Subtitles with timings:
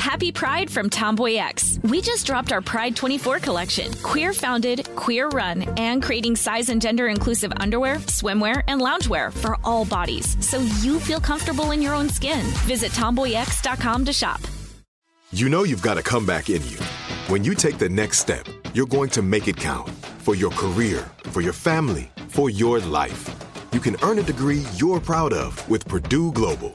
[0.00, 1.78] Happy Pride from Tomboy X.
[1.82, 3.92] We just dropped our Pride 24 collection.
[4.02, 9.58] Queer founded, queer run, and creating size and gender inclusive underwear, swimwear, and loungewear for
[9.62, 12.40] all bodies so you feel comfortable in your own skin.
[12.64, 14.40] Visit tomboyx.com to shop.
[15.32, 16.78] You know you've got a comeback in you.
[17.28, 19.90] When you take the next step, you're going to make it count
[20.20, 23.28] for your career, for your family, for your life.
[23.70, 26.74] You can earn a degree you're proud of with Purdue Global.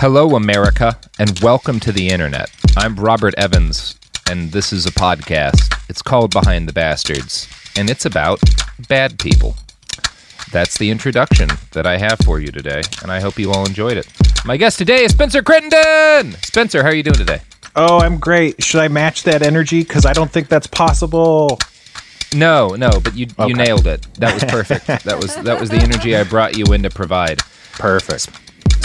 [0.00, 2.50] Hello, America, and welcome to the internet.
[2.76, 3.96] I'm Robert Evans,
[4.30, 5.74] and this is a podcast.
[5.88, 8.40] It's called Behind the Bastards, and it's about
[8.88, 9.56] bad people.
[10.52, 13.96] That's the introduction that I have for you today, and I hope you all enjoyed
[13.96, 14.06] it.
[14.44, 16.34] My guest today is Spencer Crittenden.
[16.42, 17.40] Spencer, how are you doing today?
[17.74, 18.62] Oh, I'm great.
[18.62, 19.82] Should I match that energy?
[19.82, 21.58] Because I don't think that's possible.
[22.34, 23.48] No, no, but you Okay.
[23.48, 24.06] you nailed it.
[24.14, 24.86] That was perfect.
[24.86, 27.40] that was that was the energy I brought you in to provide.
[27.72, 28.28] Perfect.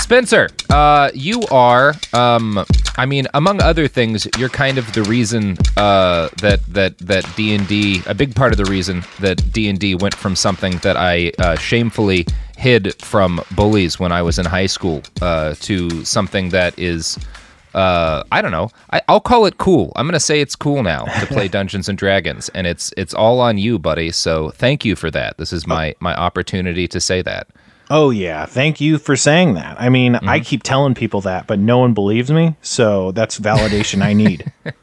[0.03, 2.65] Spencer, uh, you are, um,
[2.97, 7.55] I mean, among other things, you're kind of the reason uh, that that that D
[7.55, 10.77] and D, a big part of the reason that D and D went from something
[10.79, 12.25] that I uh, shamefully
[12.57, 17.17] hid from bullies when I was in high school uh, to something that is.
[17.73, 18.71] Uh, I don't know.
[18.91, 19.93] I, I'll call it cool.
[19.95, 23.39] I'm gonna say it's cool now to play Dungeons and Dragons, and it's it's all
[23.39, 24.11] on you, buddy.
[24.11, 25.37] So thank you for that.
[25.37, 27.47] This is my my opportunity to say that.
[27.89, 28.45] Oh, yeah.
[28.45, 29.79] Thank you for saying that.
[29.79, 30.43] I mean, I Mm-hmm.
[30.43, 32.55] keep telling people that, but no one believes me.
[32.61, 34.51] So that's validation I need.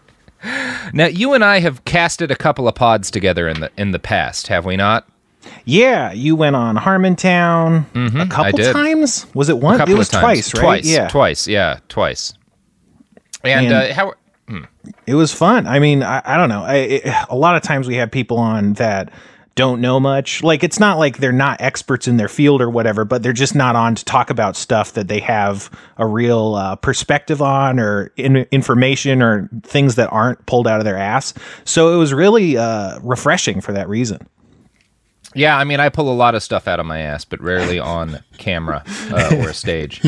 [0.94, 3.98] Now, you and I have casted a couple of pods together in the in the
[3.98, 5.06] past, have we not?
[5.66, 7.84] Yeah, you went on Harmontown
[8.18, 9.26] a couple times.
[9.34, 9.86] Was it once?
[9.86, 10.62] It was twice, right?
[10.62, 10.86] Twice.
[10.86, 11.46] Yeah, Twice.
[11.46, 11.78] Yeah.
[11.90, 12.32] Twice.
[13.44, 14.14] And, And- uh, how?
[15.06, 15.66] it was fun.
[15.66, 16.62] I mean, I, I don't know.
[16.64, 19.12] I, it, a lot of times we have people on that
[19.54, 20.42] don't know much.
[20.42, 23.54] Like it's not like they're not experts in their field or whatever, but they're just
[23.54, 28.12] not on to talk about stuff that they have a real uh, perspective on or
[28.16, 31.34] in, information or things that aren't pulled out of their ass.
[31.64, 34.26] So it was really uh, refreshing for that reason.
[35.34, 37.78] Yeah, I mean, I pull a lot of stuff out of my ass, but rarely
[37.78, 40.02] on camera uh, or a stage.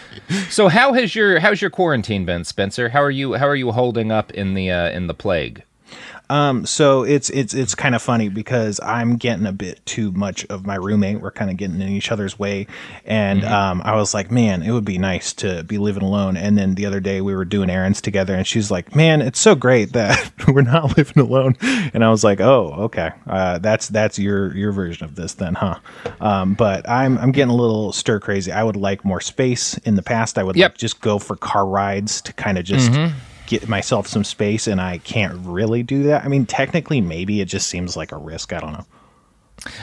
[0.48, 2.88] so, how has your how's your quarantine been, Spencer?
[2.88, 5.62] How are you How are you holding up in the uh, in the plague?
[6.32, 10.46] Um, so it's it's it's kind of funny because I'm getting a bit too much
[10.46, 11.20] of my roommate.
[11.20, 12.66] We're kind of getting in each other's way,
[13.04, 16.38] and um, I was like, man, it would be nice to be living alone.
[16.38, 19.38] And then the other day we were doing errands together, and she's like, man, it's
[19.40, 21.54] so great that we're not living alone.
[21.92, 25.52] And I was like, oh, okay, uh, that's that's your your version of this then,
[25.54, 25.78] huh?
[26.20, 28.50] Um, but I'm I'm getting a little stir crazy.
[28.52, 29.76] I would like more space.
[29.84, 30.70] In the past, I would Yep.
[30.72, 32.90] like just go for car rides to kind of just
[33.58, 36.24] get myself some space and I can't really do that.
[36.24, 38.86] I mean, technically maybe it just seems like a risk, I don't know.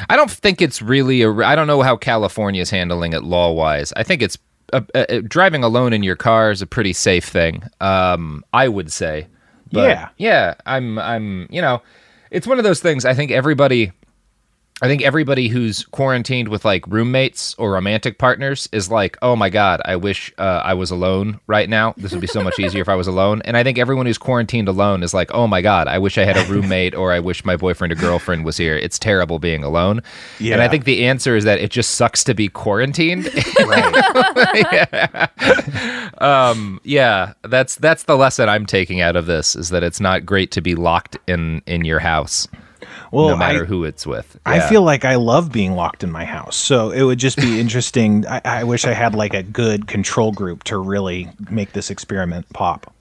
[0.09, 1.31] I don't think it's really a.
[1.31, 3.93] I don't know how California is handling it law wise.
[3.95, 4.37] I think it's
[4.73, 7.63] uh uh driving alone in your car is a pretty safe thing.
[7.79, 9.27] Um, I would say.
[9.71, 10.09] But Yeah.
[10.17, 10.53] yeah.
[10.65, 10.97] I'm.
[10.99, 11.47] I'm.
[11.49, 11.81] You know,
[12.31, 13.05] it's one of those things.
[13.05, 13.91] I think everybody.
[14.81, 19.49] I think everybody who's quarantined with like roommates or romantic partners is like, oh my
[19.49, 21.93] god, I wish uh, I was alone right now.
[21.97, 23.41] This would be so much easier if I was alone.
[23.43, 26.23] And I think everyone who's quarantined alone is like, oh my god, I wish I
[26.23, 28.77] had a roommate or I wish my boyfriend or girlfriend was here.
[28.77, 30.01] It's terrible being alone.
[30.39, 30.53] Yeah.
[30.53, 33.25] And I think the answer is that it just sucks to be quarantined.
[36.19, 40.25] um, yeah, that's that's the lesson I'm taking out of this is that it's not
[40.25, 42.47] great to be locked in in your house.
[43.11, 44.39] Well, no matter I- who it's with.
[44.45, 47.59] I feel like I love being locked in my house, so it would just be
[47.63, 48.25] interesting.
[48.27, 52.47] I, I wish I had like a good control group to really make this experiment
[52.53, 52.93] pop.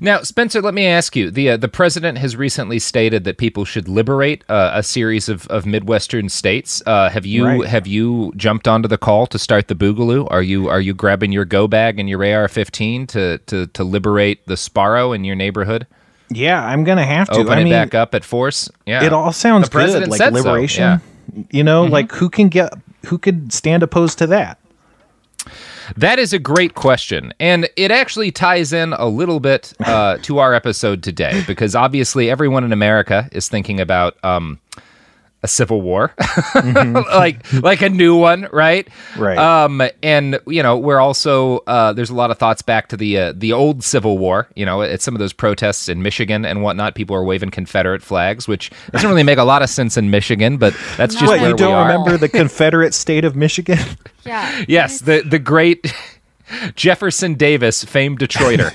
[0.00, 3.64] Now, Spencer, let me ask you: the uh, the president has recently stated that people
[3.64, 6.82] should liberate uh, a series of, of midwestern states.
[6.84, 7.64] Uh, have you Right.
[7.64, 10.26] have you jumped onto the call to start the boogaloo?
[10.30, 14.46] Are you are you grabbing your go bag and your AR-15 to to to liberate
[14.46, 15.86] the Sbarro in your neighborhood?
[16.28, 17.40] Yeah, I'm gonna have to.
[17.40, 18.70] Open I it mean, back up at force.
[18.86, 20.82] Yeah, it all sounds good, like said so, liberation.
[20.82, 20.98] yeah.
[21.30, 21.42] Mm-hmm.
[21.50, 22.72] You know, like who can get
[23.06, 24.58] who could stand opposed to that?
[25.96, 27.32] That is a great question.
[27.38, 32.28] And it actually ties in a little bit uh, to our episode today because obviously
[32.28, 34.58] everyone in America is thinking about um,
[35.46, 36.12] a civil war,
[36.54, 38.88] like like a new one, right?
[39.16, 39.38] Right.
[39.38, 43.18] Um, and you know we're also uh, there's a lot of thoughts back to the
[43.18, 44.48] uh, the old Civil War.
[44.56, 48.02] You know, at some of those protests in Michigan and whatnot, people are waving Confederate
[48.02, 51.40] flags, which doesn't really make a lot of sense in Michigan, but that's just What
[51.40, 51.86] where you we don't are.
[51.86, 53.78] remember the Confederate state of Michigan?
[54.24, 54.64] Yeah.
[54.66, 55.92] Yes, the the great
[56.74, 58.72] Jefferson Davis, famed Detroiter.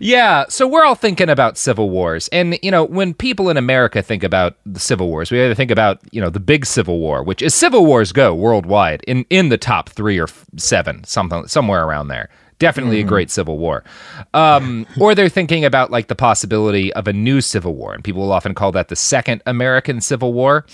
[0.00, 4.02] yeah, so we're all thinking about civil wars, and you know, when people in America
[4.02, 7.22] think about the civil wars, we either think about you know the big civil war,
[7.22, 11.84] which is civil wars go worldwide in in the top three or seven, something somewhere
[11.84, 12.28] around there.
[12.58, 13.82] Definitely a great civil war.
[14.34, 18.22] Um, or they're thinking about like the possibility of a new civil war, and people
[18.22, 20.64] will often call that the Second American Civil War.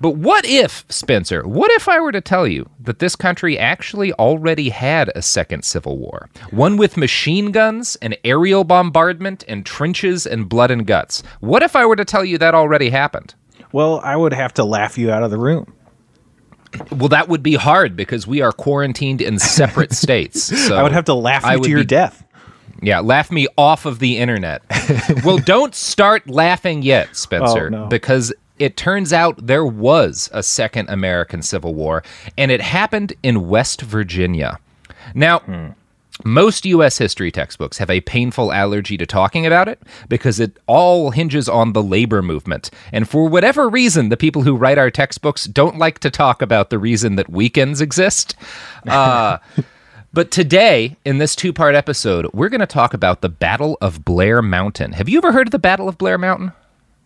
[0.00, 4.12] But what if, Spencer, what if I were to tell you that this country actually
[4.14, 6.28] already had a second civil war?
[6.50, 11.22] One with machine guns and aerial bombardment and trenches and blood and guts.
[11.40, 13.34] What if I were to tell you that already happened?
[13.72, 15.72] well, I would have to laugh you out of the room.
[16.90, 20.42] Well, that would be hard because we are quarantined in separate states.
[20.66, 22.22] So I would have to laugh you to your be- death.
[22.82, 24.62] Yeah, laugh me off of the internet.
[25.24, 27.86] well, don't start laughing yet, Spencer, Oh, no.
[27.86, 32.02] because it turns out there was a second American Civil War,
[32.36, 34.58] and it happened in West Virginia.
[35.14, 35.74] Now,
[36.24, 36.96] most U.S.
[36.98, 41.72] history textbooks have a painful allergy to talking about it because it all hinges on
[41.72, 42.70] the labor movement.
[42.92, 46.70] And for whatever reason, the people who write our textbooks don't like to talk about
[46.70, 48.34] the reason that weekends exist.
[48.86, 49.38] Uh,
[50.12, 54.04] but today, in this two part episode, we're going to talk about the Battle of
[54.04, 54.92] Blair Mountain.
[54.92, 56.52] Have you ever heard of the Battle of Blair Mountain?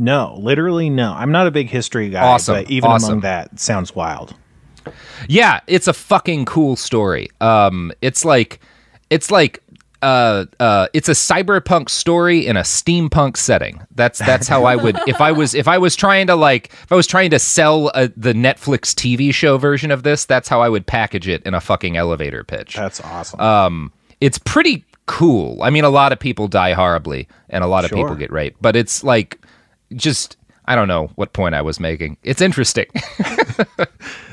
[0.01, 1.13] No, literally no.
[1.13, 3.11] I'm not a big history guy, Awesome, but even awesome.
[3.11, 4.35] among that, sounds wild.
[5.29, 7.29] Yeah, it's a fucking cool story.
[7.43, 8.61] Um, it's like,
[9.11, 9.63] it's like,
[10.01, 13.83] uh, uh, it's a cyberpunk story in a steampunk setting.
[13.95, 16.91] That's that's how I would if I was if I was trying to like if
[16.91, 20.25] I was trying to sell a, the Netflix TV show version of this.
[20.25, 22.77] That's how I would package it in a fucking elevator pitch.
[22.77, 23.41] That's awesome.
[23.41, 23.93] um,
[24.23, 25.63] it's pretty cool.
[25.63, 28.63] I mean, a lot of people die horribly, and a lot of people get raped,
[28.63, 29.40] but it's like
[29.95, 32.17] just I don't know what point I was making.
[32.23, 32.87] It's interesting.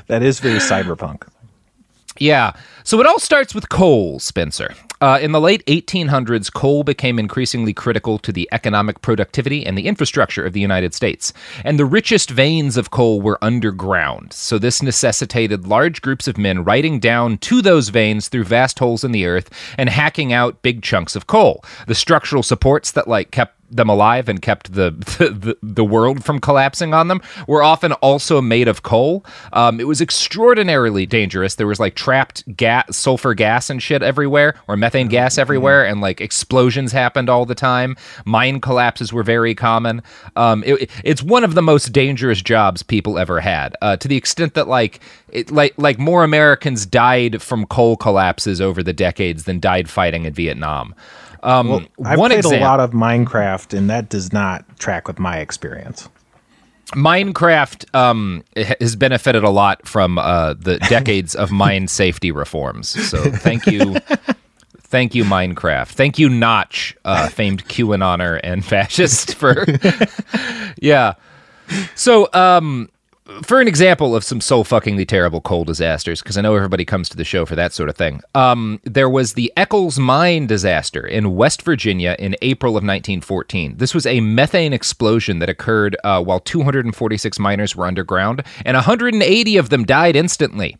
[0.07, 1.27] that is very cyberpunk.
[2.19, 2.53] Yeah.
[2.83, 4.73] So it all starts with coal, Spencer.
[4.99, 9.85] Uh, in the late 1800s, coal became increasingly critical to the economic productivity and the
[9.87, 11.33] infrastructure of the United States.
[11.63, 14.33] And the richest veins of coal were underground.
[14.33, 19.03] So this necessitated large groups of men riding down to those veins through vast holes
[19.03, 21.63] in the earth and hacking out big chunks of coal.
[21.85, 26.39] The structural supports that like kept them alive and kept the, the the world from
[26.39, 29.25] collapsing on them were often also made of coal.
[29.53, 31.55] Um, it was extraordinarily dangerous.
[31.55, 36.01] There was like trapped gas, sulfur gas and shit everywhere, or methane gas everywhere, and
[36.01, 37.95] like explosions happened all the time.
[38.25, 40.01] Mine collapses were very common.
[40.35, 44.17] Um, it, it's one of the most dangerous jobs people ever had, uh, to the
[44.17, 49.43] extent that like it, like like more Americans died from coal collapses over the decades
[49.43, 50.95] than died fighting in Vietnam.
[51.43, 52.59] Um, I've one played example.
[52.59, 56.09] a lot of Minecraft, and that does not track with my experience.
[56.93, 58.43] Minecraft um,
[58.79, 62.87] has benefited a lot from uh, the decades of mine safety reforms.
[63.09, 63.97] So thank you.
[64.89, 65.89] Thank you, Minecraft.
[65.89, 69.65] Thank you, Notch, uh, famed QAnoner and fascist, for
[70.81, 71.15] yeah.
[71.95, 72.87] So, um,
[73.43, 77.09] for an example of some soul fuckingly terrible coal disasters, because I know everybody comes
[77.09, 81.05] to the show for that sort of thing, um, there was the Eccles Mine disaster
[81.05, 83.77] in West Virginia in April of 1914.
[83.77, 89.57] This was a methane explosion that occurred uh, while 246 miners were underground, and 180
[89.57, 90.77] of them died instantly.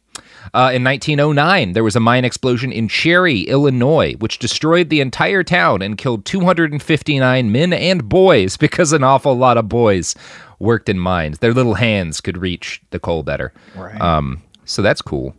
[0.54, 5.44] Uh, in 1909, there was a mine explosion in Cherry, Illinois, which destroyed the entire
[5.44, 10.16] town and killed 259 men and boys because an awful lot of boys
[10.60, 11.40] worked in mines.
[11.40, 13.54] Their little hands could reach the coal better.
[13.76, 14.00] Right.
[14.00, 15.36] Um, so that's cool.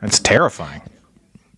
[0.00, 0.82] That's terrifying.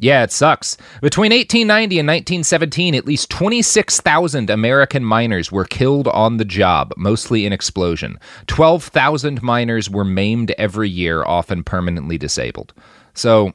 [0.00, 0.76] Yeah, it sucks.
[1.00, 7.47] Between 1890 and 1917, at least 26,000 American miners were killed on the job, mostly
[7.47, 8.18] in explosion.
[8.47, 12.75] 12,000 miners were maimed every year, often permanently disabled.
[13.14, 13.52] So,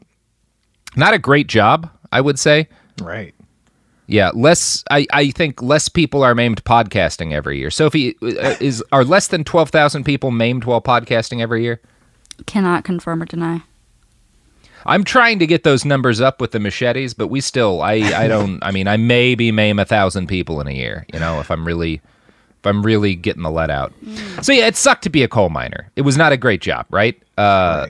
[0.95, 2.67] not a great job, I would say.
[2.99, 3.35] Right.
[4.09, 4.83] Yeah, less.
[4.89, 7.69] I, I think less people are maimed podcasting every year.
[7.69, 11.79] Sophie, uh, is are less than twelve thousand people maimed while podcasting every year?
[12.47, 13.61] Cannot confirm or deny.
[14.87, 17.83] I'm trying to get those numbers up with the machetes, but we still.
[17.83, 18.63] I I don't.
[18.63, 21.05] I mean, I maybe maim a thousand people in a year.
[21.13, 22.01] You know, if I'm really
[22.59, 23.93] if I'm really getting the let out.
[24.41, 25.89] So yeah, it sucked to be a coal miner.
[25.95, 27.17] It was not a great job, right?
[27.37, 27.87] Uh,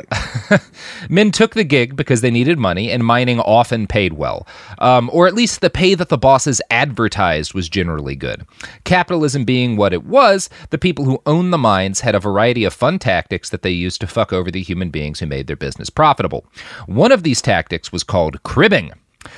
[1.09, 4.47] men took the gig because they needed money, and mining often paid well,
[4.77, 8.45] um, or at least the pay that the bosses advertised was generally good.
[8.83, 12.73] Capitalism being what it was, the people who owned the mines had a variety of
[12.73, 15.89] fun tactics that they used to fuck over the human beings who made their business
[15.89, 16.45] profitable.
[16.85, 18.93] One of these tactics was called cribbing.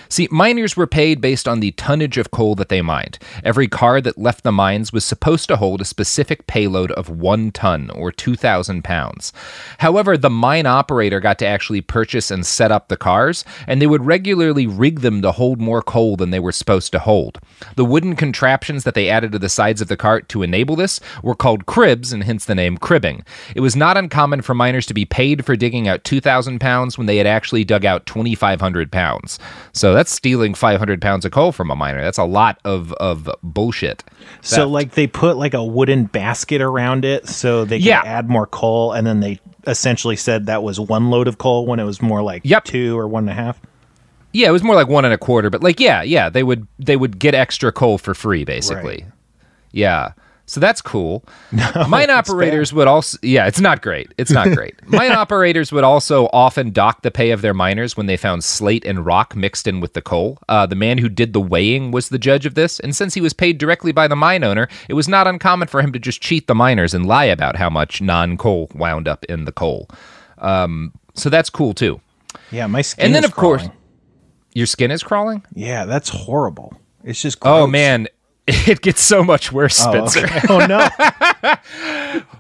[0.09, 3.17] See, miners were paid based on the tonnage of coal that they mined.
[3.43, 7.51] Every car that left the mines was supposed to hold a specific payload of one
[7.51, 9.33] ton, or 2,000 pounds.
[9.79, 13.87] However, the mine operator got to actually purchase and set up the cars, and they
[13.87, 17.39] would regularly rig them to hold more coal than they were supposed to hold.
[17.75, 20.99] The wooden contraptions that they added to the sides of the cart to enable this
[21.23, 23.23] were called cribs, and hence the name cribbing.
[23.55, 27.07] It was not uncommon for miners to be paid for digging out 2,000 pounds when
[27.07, 29.39] they had actually dug out 2,500 pounds.
[29.73, 32.01] So that's stealing 500 pounds of coal from a miner.
[32.01, 34.03] That's a lot of, of bullshit.
[34.41, 34.69] So Theft.
[34.69, 38.01] like they put like a wooden basket around it so they could Yeah.
[38.03, 41.79] add more coal, and then they essentially said that was one load of coal when
[41.79, 42.65] it was more like Yep.
[42.65, 43.61] two or one and a half.
[44.33, 46.65] Yeah, it was more like one and a quarter, but like yeah, yeah, they would
[46.79, 49.03] they would get extra coal for free basically.
[49.03, 49.05] Right.
[49.71, 50.11] Yeah.
[50.51, 51.23] So that's cool.
[51.87, 54.13] Mine operators would also yeah, it's not great.
[54.17, 54.75] It's not great.
[54.85, 58.83] Mine operators would also often dock the pay of their miners when they found slate
[58.83, 60.39] and rock mixed in with the coal.
[60.49, 63.21] Uh, the man who did the weighing was the judge of this, and since he
[63.21, 66.21] was paid directly by the mine owner, it was not uncommon for him to just
[66.21, 69.87] cheat the miners and lie about how much non-coal wound up in the coal.
[70.39, 72.01] Um, so that's cool too.
[72.51, 73.05] Yeah, my skin.
[73.05, 73.69] And then of course,
[74.53, 75.45] your skin is crawling.
[75.53, 76.77] yeah, that's horrible.
[77.05, 78.09] It's just Oh man,
[78.47, 80.25] it gets so much worse, Oh, Spencer.
[80.25, 80.41] okay.
[80.49, 80.87] oh no.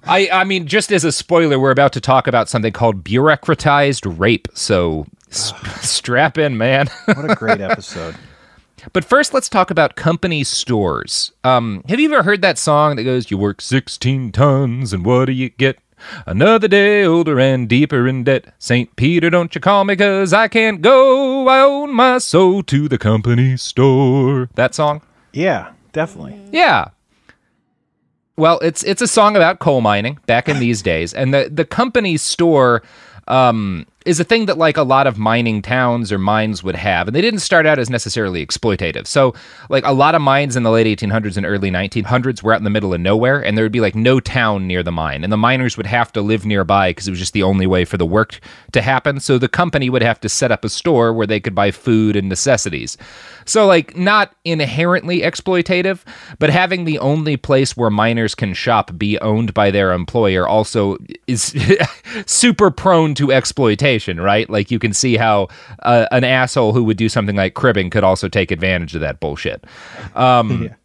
[0.03, 4.17] I I mean, just as a spoiler, we're about to talk about something called bureaucratized
[4.19, 4.47] rape.
[4.53, 6.87] So s- strap in, man.
[7.05, 8.15] what a great episode.
[8.93, 11.31] but first, let's talk about company stores.
[11.43, 15.25] Um, have you ever heard that song that goes, "You work sixteen tons, and what
[15.25, 15.77] do you get?"
[16.25, 18.55] Another day older and deeper in debt.
[18.57, 18.95] St.
[18.95, 21.47] Peter, don't you call me, cause I can't go.
[21.47, 24.49] I own my soul to the company store.
[24.55, 25.03] That song?
[25.31, 26.39] Yeah, definitely.
[26.51, 26.89] Yeah.
[28.37, 31.65] Well, it's it's a song about coal mining back in these days, and the the
[31.65, 32.81] company store
[33.27, 37.07] um, is a thing that like a lot of mining towns or mines would have,
[37.07, 39.07] and they didn't start out as necessarily exploitative.
[39.07, 39.33] So,
[39.69, 42.63] like a lot of mines in the late 1800s and early 1900s were out in
[42.63, 45.31] the middle of nowhere, and there would be like no town near the mine, and
[45.31, 47.97] the miners would have to live nearby because it was just the only way for
[47.97, 48.39] the work
[48.71, 49.19] to happen.
[49.19, 52.15] So the company would have to set up a store where they could buy food
[52.15, 52.97] and necessities.
[53.45, 56.03] So, like, not inherently exploitative,
[56.39, 60.97] but having the only place where miners can shop be owned by their employer also
[61.27, 61.55] is
[62.25, 64.49] super prone to exploitation, right?
[64.49, 65.47] Like, you can see how
[65.83, 69.19] uh, an asshole who would do something like cribbing could also take advantage of that
[69.19, 69.65] bullshit.
[70.15, 70.69] Um,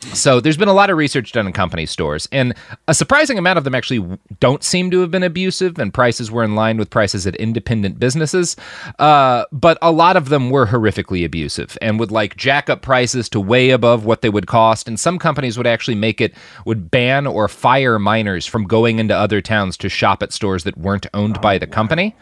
[0.00, 2.54] So there's been a lot of research done in company stores, and
[2.86, 6.44] a surprising amount of them actually don't seem to have been abusive, and prices were
[6.44, 8.54] in line with prices at independent businesses.
[9.00, 13.28] Uh, but a lot of them were horrifically abusive and would like jack up prices
[13.30, 14.86] to way above what they would cost.
[14.86, 16.32] And some companies would actually make it
[16.64, 20.78] would ban or fire miners from going into other towns to shop at stores that
[20.78, 22.14] weren't owned by the company.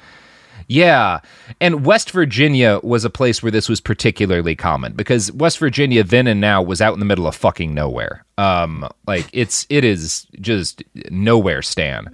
[0.69, 1.21] Yeah.
[1.61, 6.27] And West Virginia was a place where this was particularly common because West Virginia then
[6.27, 8.25] and now was out in the middle of fucking nowhere.
[8.39, 12.13] Um like it's it is just nowhere stan.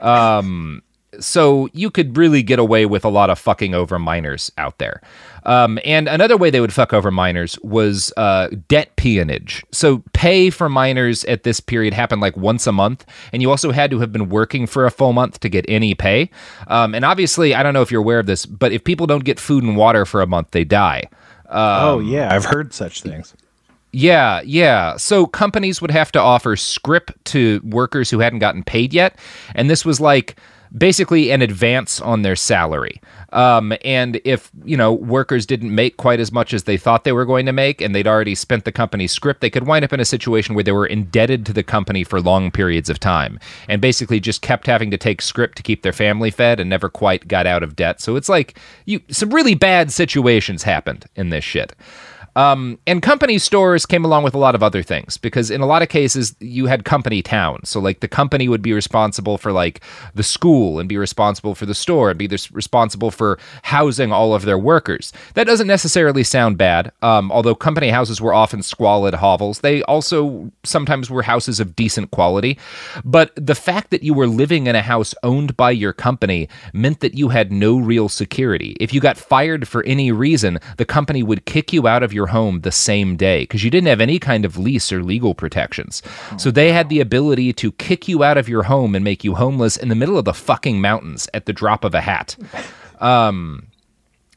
[0.00, 0.82] Um
[1.20, 5.00] so you could really get away with a lot of fucking over miners out there.
[5.44, 9.62] Um, and another way they would fuck over miners was uh, debt peonage.
[9.72, 13.70] So pay for miners at this period happened like once a month, and you also
[13.70, 16.30] had to have been working for a full month to get any pay.
[16.68, 19.24] Um, and obviously, I don't know if you're aware of this, but if people don't
[19.24, 21.04] get food and water for a month, they die.
[21.94, 23.34] oh yeah, I've heard such things.
[23.92, 24.96] Yeah, yeah.
[24.96, 29.16] So companies would have to offer scrip to workers who hadn't gotten paid yet,
[29.54, 30.36] and this was like
[30.76, 33.00] basically an advance on their salary.
[33.32, 37.12] Um, and if you know workers didn't make quite as much as they thought they
[37.12, 39.92] were going to make, and they'd already spent the company's script, they could wind up
[39.92, 43.38] in a situation where they were indebted to the company for long periods of time,
[43.68, 46.88] and basically just kept having to take script to keep their family fed, and never
[46.88, 48.00] quite got out of debt.
[48.00, 51.74] So it's like you some really bad situations happened in this shit.
[52.36, 55.66] Um, and company stores came along with a lot of other things because in a
[55.66, 57.68] lot of cases you had company towns.
[57.68, 59.82] So like the company would be responsible for like
[60.14, 64.44] the school and be responsible for the store and be responsible for housing all of
[64.44, 65.12] their workers.
[65.34, 66.92] That doesn't necessarily sound bad.
[67.02, 72.10] Um, although company houses were often squalid hovels, they also sometimes were houses of decent
[72.10, 72.58] quality.
[73.04, 77.00] But the fact that you were living in a house owned by your company meant
[77.00, 78.76] that you had no real security.
[78.80, 82.23] If you got fired for any reason, the company would kick you out of your
[82.26, 86.02] home the same day because you didn't have any kind of lease or legal protections.
[86.36, 89.34] so they had the ability to kick you out of your home and make you
[89.34, 92.36] homeless in the middle of the fucking mountains at the drop of a hat.
[93.00, 93.66] Um,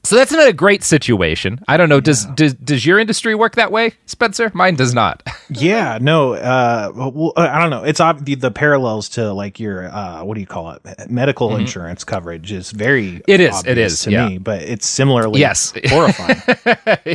[0.03, 1.59] so that's not a great situation.
[1.67, 1.99] I don't know.
[1.99, 4.51] Does, does does your industry work that way, Spencer?
[4.53, 5.23] Mine does not.
[5.49, 7.85] Yeah, no, uh, well, I don't know.
[7.85, 11.09] It's ob- the, the parallels to like your uh, what do you call it?
[11.09, 13.21] Medical insurance coverage is very Mm-hmm.
[13.31, 14.27] It is, it obvious is, to yeah.
[14.27, 15.71] me, but it's similarly Yes.
[15.85, 16.41] horrifying.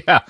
[0.09, 0.21] yeah.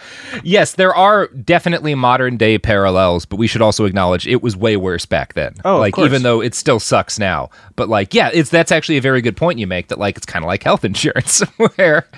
[0.42, 4.76] Yes, there are definitely modern day parallels, but we should also acknowledge it was way
[4.76, 5.54] worse back then.
[5.64, 7.50] Oh, like even though it still sucks now.
[7.76, 10.26] But like, yeah, it's that's actually a very good point you make that like it's
[10.26, 11.40] kind of like health insurance
[11.76, 12.08] where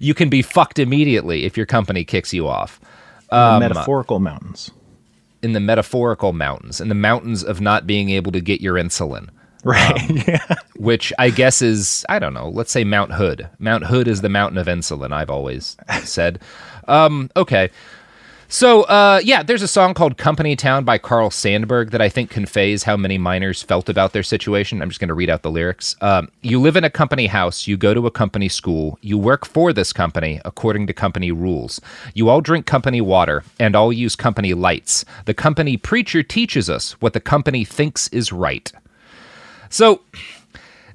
[0.00, 2.80] you can be fucked immediately if your company kicks you off.
[3.60, 4.70] The metaphorical mountains.
[5.42, 9.28] In the metaphorical mountains, in the mountains of not being able to get your insulin.
[9.64, 10.26] Right.
[10.28, 10.54] yeah.
[10.76, 12.48] which I guess is I don't know.
[12.48, 13.48] Let's say Mount Hood.
[13.58, 15.12] Mount Hood is the mountain of insulin.
[15.12, 16.40] I've always said.
[16.88, 17.70] Um, okay,
[18.52, 22.28] so uh, yeah, there's a song called "Company Town" by Carl Sandburg that I think
[22.28, 24.82] conveys how many miners felt about their situation.
[24.82, 25.96] I'm just going to read out the lyrics.
[26.02, 27.66] Um, you live in a company house.
[27.66, 28.98] You go to a company school.
[29.00, 31.80] You work for this company according to company rules.
[32.12, 35.06] You all drink company water and all use company lights.
[35.24, 38.70] The company preacher teaches us what the company thinks is right.
[39.70, 40.02] So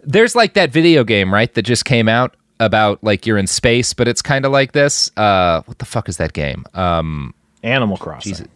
[0.04, 3.94] there's like that video game, right, that just came out about like you're in space,
[3.94, 5.12] but it's kind of like this.
[5.18, 6.64] Uh, what the fuck is that game?
[6.74, 7.34] Um,
[7.64, 8.48] Animal Crossing.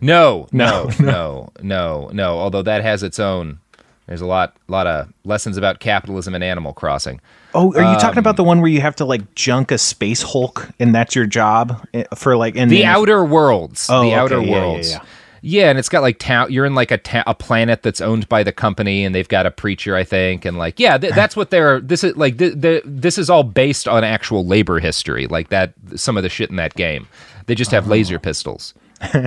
[0.00, 2.38] no, no, no, no, no.
[2.38, 3.58] Although that has its own.
[4.06, 7.20] There's a lot, lot of lessons about capitalism and Animal Crossing.
[7.54, 9.78] Oh, are you talking Um, about the one where you have to like junk a
[9.78, 13.88] space Hulk and that's your job eh, for like in The Outer Worlds.
[13.90, 14.90] Oh, the Outer yeah, yeah, Worlds.
[14.92, 15.00] yeah.
[15.42, 16.52] Yeah, and it's got like town.
[16.52, 19.44] You're in like a ta- a planet that's owned by the company, and they've got
[19.46, 21.80] a preacher, I think, and like yeah, th- that's what they're.
[21.80, 25.74] This is like th- th- this is all based on actual labor history, like that.
[25.94, 27.06] Some of the shit in that game,
[27.46, 27.90] they just have Oh.
[27.90, 28.74] laser pistols,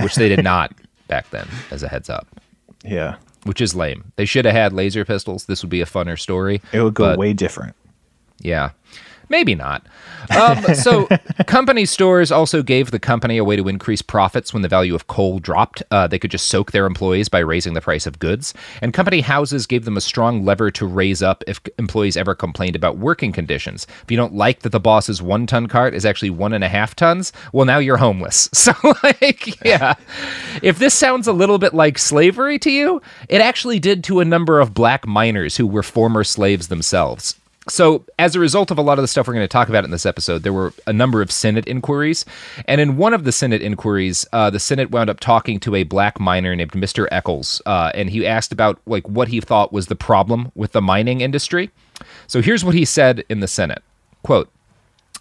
[0.02, 0.72] which they did not
[1.08, 1.46] back then.
[1.70, 2.26] As a heads up,
[2.84, 3.16] Yeah.
[3.44, 4.12] which is lame.
[4.16, 5.46] They should have had laser pistols.
[5.46, 6.60] This would be a funner story.
[6.72, 7.74] It would go way different.
[8.40, 8.70] yeah.
[9.30, 9.86] Maybe not.
[10.36, 11.06] Um, so,
[11.46, 15.06] company stores also gave the company a way to increase profits when the value of
[15.06, 15.84] coal dropped.
[15.92, 18.52] Uh, they could just soak their employees by raising the price of goods.
[18.82, 22.74] And company houses gave them a strong lever to raise up if employees ever complained
[22.74, 23.86] about working conditions.
[24.02, 26.68] If you don't like that the boss's one ton cart is actually one and a
[26.68, 28.48] half tons, well, now you're homeless.
[28.60, 29.94] So, like, yeah.
[30.62, 34.24] If this sounds a little bit like slavery to you, it actually did to a
[34.24, 37.39] number of black miners who were former slaves themselves.
[37.68, 39.84] So, as a result of a lot of the stuff we're going to talk about
[39.84, 42.24] in this episode, there were a number of Senate inquiries.
[42.66, 45.82] And in one of the Senate inquiries, uh, the Senate wound up talking to a
[45.82, 47.06] black miner named Mr.
[47.12, 47.60] Eccles.
[47.66, 51.20] Uh, and he asked about like what he thought was the problem with the mining
[51.20, 51.70] industry.
[52.26, 53.82] So, here's what he said in the Senate
[54.22, 54.50] Quote,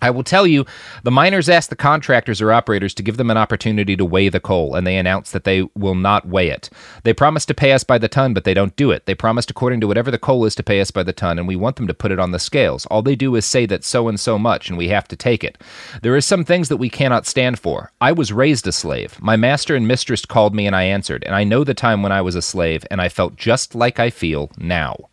[0.02, 0.66] I will tell you,
[1.04, 4.40] the miners asked the contractors or operators to give them an opportunity to weigh the
[4.40, 6.70] coal, and they announced that they will not weigh it.
[7.04, 9.06] They promise to pay us by the ton, but they don't do it.
[9.06, 11.48] They promised according to whatever the coal is to pay us by the ton, and
[11.48, 12.86] we want them to put it on the scales.
[12.86, 15.44] All they do is say that so and so much, and we have to take
[15.44, 15.58] it.
[16.02, 17.92] There is some things that we cannot stand for.
[18.00, 19.22] I was raised a slave.
[19.22, 22.12] My master and mistress called me, and I answered, and I know the time when
[22.12, 25.10] I was a slave, and I felt just like I feel now.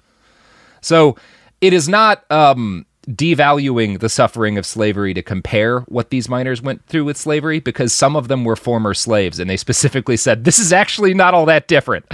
[0.81, 1.17] So
[1.61, 6.85] it is not um, devaluing the suffering of slavery to compare what these miners went
[6.87, 10.59] through with slavery because some of them were former slaves and they specifically said this
[10.59, 12.05] is actually not all that different.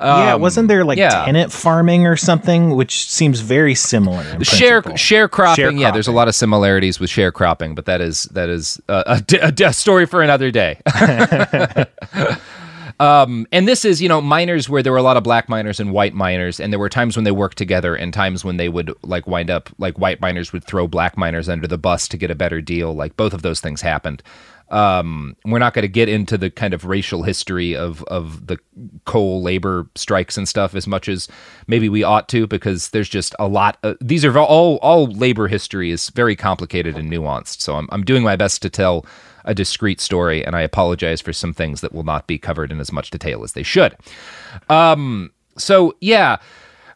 [0.00, 1.24] yeah, wasn't there like yeah.
[1.26, 4.22] tenant farming or something, which seems very similar?
[4.42, 4.94] Share principle.
[4.94, 5.90] sharecropping, yeah.
[5.90, 9.38] There's a lot of similarities with sharecropping, but that is that is uh, a, d-
[9.38, 10.78] a d- a story for another day.
[13.00, 15.80] Um, and this is, you know, miners where there were a lot of black miners
[15.80, 18.68] and white miners, and there were times when they worked together, and times when they
[18.68, 22.18] would like wind up like white miners would throw black miners under the bus to
[22.18, 22.94] get a better deal.
[22.94, 24.22] Like both of those things happened.
[24.68, 28.58] Um, we're not going to get into the kind of racial history of of the
[29.06, 31.26] coal labor strikes and stuff as much as
[31.66, 33.78] maybe we ought to, because there's just a lot.
[33.82, 37.62] Of, these are all all labor history is very complicated and nuanced.
[37.62, 39.06] So I'm I'm doing my best to tell
[39.50, 42.80] a discrete story, and I apologize for some things that will not be covered in
[42.80, 43.96] as much detail as they should.
[44.68, 46.36] Um, so yeah.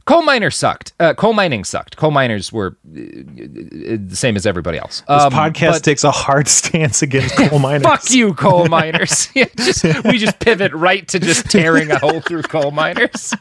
[0.07, 0.93] Coal miners sucked.
[1.01, 1.97] Uh, coal mining sucked.
[1.97, 5.01] Coal miners were uh, the same as everybody else.
[5.09, 7.85] This Um, podcast but- takes a hard stance against coal miners.
[7.85, 9.29] Fuck you, coal miners.
[9.35, 13.33] Yeah, just, we just pivot right to just tearing a hole through coal miners.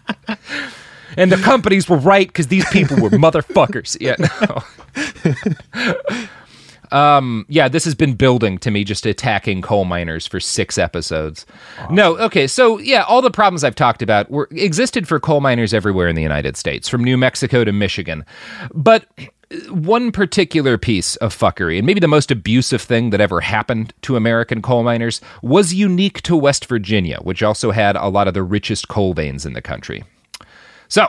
[1.18, 3.98] And the companies were right because these people were motherfuckers.
[4.00, 4.16] Yeah,
[4.48, 4.64] no.
[6.94, 11.46] Um, yeah, this has been building to me just attacking coal miners for six episodes.
[11.90, 15.74] No, okay, so yeah, all the problems I've talked about were existed for coal miners
[15.74, 18.24] everywhere in the United States, from New Mexico to Michigan.
[18.74, 19.06] But
[19.70, 24.16] one particular piece of fuckery, and maybe the most abusive thing that ever happened to
[24.16, 28.44] American coal miners, was unique to West Virginia, which also had a lot of the
[28.44, 30.04] richest coal veins in the country.
[30.88, 31.08] So,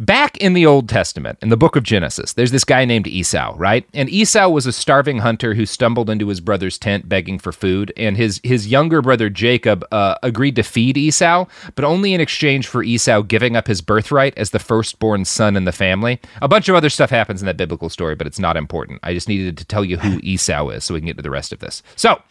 [0.00, 3.52] Back in the Old Testament, in the book of Genesis, there's this guy named Esau,
[3.58, 3.86] right?
[3.92, 7.92] And Esau was a starving hunter who stumbled into his brother's tent begging for food.
[7.98, 12.66] And his, his younger brother Jacob uh, agreed to feed Esau, but only in exchange
[12.66, 16.18] for Esau giving up his birthright as the firstborn son in the family.
[16.40, 19.00] A bunch of other stuff happens in that biblical story, but it's not important.
[19.02, 21.28] I just needed to tell you who Esau is so we can get to the
[21.28, 21.82] rest of this.
[21.96, 22.22] So,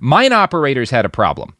[0.00, 1.54] mine operators had a problem.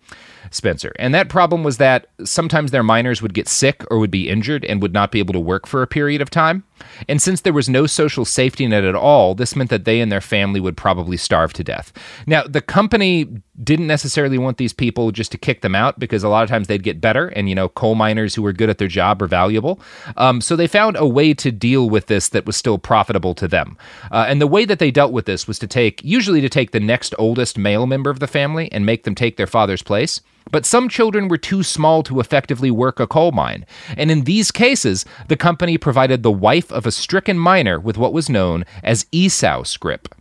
[0.51, 0.93] Spencer.
[0.99, 4.65] And that problem was that sometimes their miners would get sick or would be injured
[4.65, 6.65] and would not be able to work for a period of time.
[7.09, 10.11] And since there was no social safety net at all, this meant that they and
[10.11, 11.93] their family would probably starve to death.
[12.27, 13.29] Now, the company
[13.63, 16.69] didn't necessarily want these people just to kick them out because a lot of times
[16.69, 19.27] they'd get better, and you know, coal miners who were good at their job are
[19.27, 19.81] valuable.
[20.17, 23.49] Um, so they found a way to deal with this that was still profitable to
[23.49, 23.77] them.
[24.11, 26.71] Uh, and the way that they dealt with this was to take, usually to take
[26.71, 30.21] the next oldest male member of the family and make them take their father's place.
[30.51, 33.67] But some children were too small to effectively work a coal mine.
[33.97, 38.13] And in these cases, the company provided the wife of a stricken miner with what
[38.13, 40.15] was known as Esau scrip.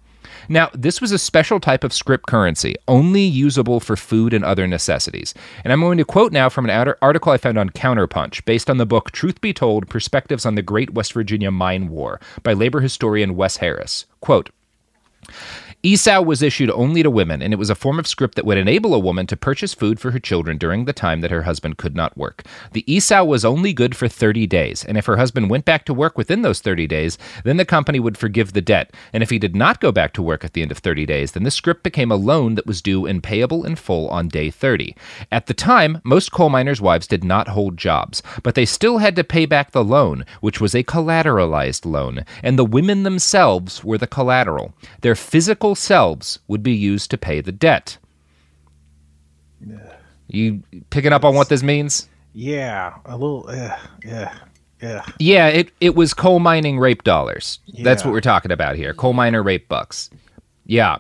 [0.50, 4.66] Now, this was a special type of script currency, only usable for food and other
[4.66, 5.34] necessities.
[5.64, 8.78] And I'm going to quote now from an article I found on Counterpunch, based on
[8.78, 12.80] the book Truth Be Told Perspectives on the Great West Virginia Mine War by labor
[12.80, 14.06] historian Wess Harris.
[14.22, 14.50] Quote,
[15.84, 18.58] Esau was issued only to women, and it was a form of script that would
[18.58, 21.78] enable a woman to purchase food for her children during the time that her husband
[21.78, 22.44] could not work.
[22.74, 25.94] The Esau was only good for 30 days, and if her husband went back to
[25.94, 28.92] work within those 30 days, then the company would forgive the debt.
[29.14, 31.34] And if he did not go back to work at the end of 30 days,
[31.34, 34.50] then the script became a loan that was due and payable in full on day
[34.50, 34.96] 30.
[35.32, 39.16] At the time, most coal miners' wives did not hold jobs, but they still had
[39.16, 44.00] to pay back the loan, which was a collateralized loan, and the women themselves were
[44.00, 44.74] the collateral.
[45.02, 47.98] Their physical selves would be used to pay the debt.
[50.28, 52.08] You picking up on what this means?
[52.34, 53.46] Yeah, a little.
[53.50, 54.38] Yeah, yeah,
[54.82, 55.06] yeah.
[55.20, 57.60] Yeah, it, it was coal mining rape dollars.
[57.80, 58.94] That's what we're talking about here.
[58.94, 60.10] Coal miner rape bucks.
[60.66, 61.00] Yeah.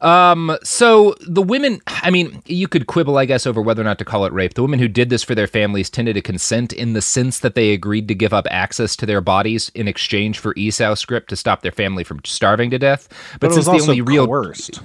[0.00, 3.98] Um, so the women, I mean, you could quibble, I guess, over whether or not
[3.98, 4.54] to call it rape.
[4.54, 7.54] The women who did this for their families tended to consent in the sense that
[7.54, 11.36] they agreed to give up access to their bodies in exchange for Esau script to
[11.36, 13.08] stop their family from starving to death.
[13.34, 14.80] But, But, it since was also the only real coerced.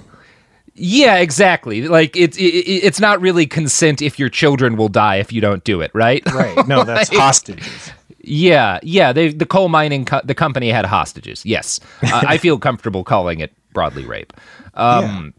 [0.74, 1.88] yeah, exactly.
[1.88, 5.40] Like it's it, it- it's not really consent if your children will die if you
[5.40, 6.22] don't do it, right?
[6.32, 6.66] Right.
[6.68, 7.92] No, that's Like- hostages.
[8.20, 9.12] Yeah, yeah.
[9.12, 11.46] They the coal mining co- the company had hostages.
[11.46, 14.32] Yes, uh, I feel comfortable calling it broadly rape.
[14.74, 15.34] Um,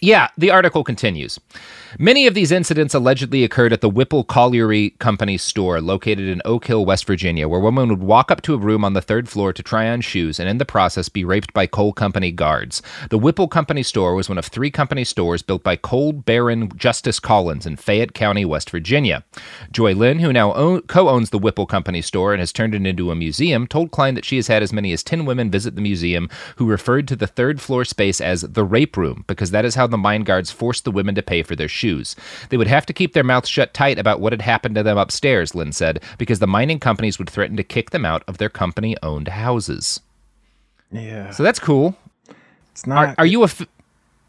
[0.00, 1.38] yeah, the article continues.
[1.98, 6.66] Many of these incidents allegedly occurred at the Whipple Colliery Company store located in Oak
[6.66, 9.52] Hill, West Virginia, where women would walk up to a room on the third floor
[9.52, 12.82] to try on shoes and in the process be raped by coal company guards.
[13.10, 17.20] The Whipple Company store was one of three company stores built by coal baron Justice
[17.20, 19.24] Collins in Fayette County, West Virginia.
[19.70, 23.10] Joy Lynn, who now own, co-owns the Whipple Company store and has turned it into
[23.10, 25.80] a museum, told Klein that she has had as many as 10 women visit the
[25.80, 29.76] museum who referred to the third floor space as the rape room because that is
[29.76, 32.16] how the mine guards forced the women to pay for their shoes.
[32.48, 34.98] They would have to keep their mouths shut tight about what had happened to them
[34.98, 38.48] upstairs, Lynn said, because the mining companies would threaten to kick them out of their
[38.50, 40.00] company owned houses.
[40.90, 41.96] Yeah, So that's cool.
[42.72, 42.98] it's not.
[43.08, 43.44] Are, are you a.
[43.44, 43.66] F-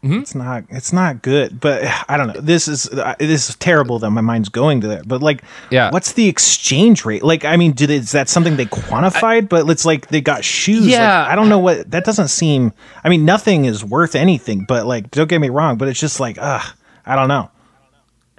[0.02, 0.64] It's not.
[0.70, 1.60] It's not good.
[1.60, 2.40] But I don't know.
[2.40, 5.08] This is uh, this is terrible that my mind's going to that.
[5.08, 5.90] But like, Yeah.
[5.90, 7.22] what's the exchange rate?
[7.24, 9.48] Like, I mean, did is that something they quantified?
[9.48, 10.82] but it's like they got shoes.
[10.82, 11.26] Like, Yeah.
[11.28, 12.72] I don't know what that doesn't seem.
[13.04, 14.64] I mean, nothing is worth anything.
[14.68, 15.78] But like, don't get me wrong.
[15.78, 16.74] But it's just like, ah,
[17.08, 17.50] I don't know.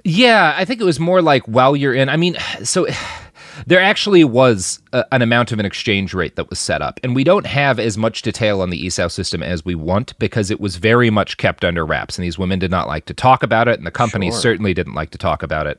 [0.04, 2.08] Yeah, I think it was more like while you're in.
[2.08, 2.86] I mean, so
[3.66, 7.14] there actually was a, an amount of an exchange rate that was set up, and
[7.14, 10.60] we don't have as much detail on the Esau system as we want because it
[10.60, 13.68] was very much kept under wraps, and these women did not like to talk about
[13.68, 14.40] it, and the company Sure.
[14.40, 15.78] certainly didn't like to talk about it.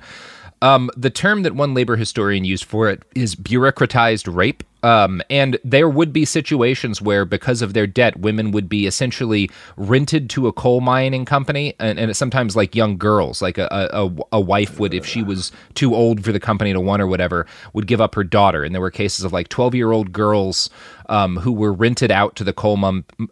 [0.62, 4.64] Um, the term that one labor historian used for it is bureaucratized rape.
[4.84, 9.50] Um, and there would be situations where, because of their debt, women would be essentially
[9.78, 14.12] rented to a coal mining company, and, and sometimes like young girls, like a, a,
[14.32, 17.46] a wife would, if she was too old for the company to want or whatever,
[17.74, 18.64] would give up her daughter.
[18.64, 20.70] And there were cases of like 12 year old girls
[21.10, 22.80] um, who were rented out to the coal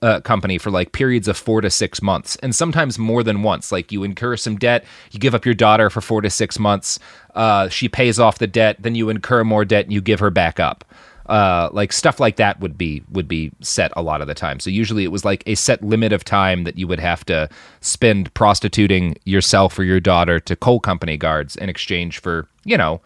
[0.01, 3.71] uh, company for like periods of four to six months, and sometimes more than once.
[3.71, 6.99] Like you incur some debt, you give up your daughter for four to six months,
[7.35, 10.29] uh, she pays off the debt, then you incur more debt and you give her
[10.29, 10.83] back up.
[11.29, 14.59] Uh, like stuff like that would be would be set a lot of the time.
[14.59, 17.47] So usually it was like a set limit of time that you would have to
[17.81, 22.99] spend prostituting yourself or your daughter to coal company guards in exchange for you know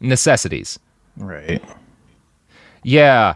[0.00, 0.78] necessities.
[1.16, 1.64] Right.
[2.82, 3.34] Yeah.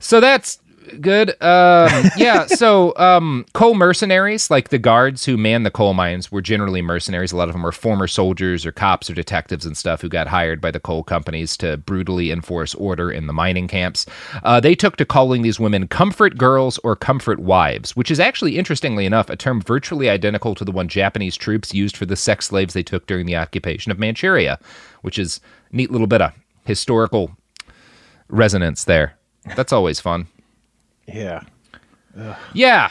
[0.00, 0.58] So that's
[1.00, 1.30] good.
[1.42, 2.46] Um, yeah.
[2.46, 7.32] So um, coal mercenaries, like the guards who man the coal mines, were generally mercenaries.
[7.32, 10.26] A lot of them were former soldiers or cops or detectives and stuff who got
[10.26, 14.06] hired by the coal companies to brutally enforce order in the mining camps.
[14.42, 18.58] Uh, they took to calling these women comfort girls or comfort wives, which is actually,
[18.58, 22.46] interestingly enough, a term virtually identical to the one Japanese troops used for the sex
[22.46, 24.58] slaves they took during the occupation of Manchuria,
[25.02, 25.40] which is
[25.72, 26.32] neat little bit of
[26.64, 27.36] historical
[28.28, 29.16] resonance there.
[29.54, 30.26] That's always fun.
[31.06, 31.42] Yeah.
[32.54, 32.90] Yeah.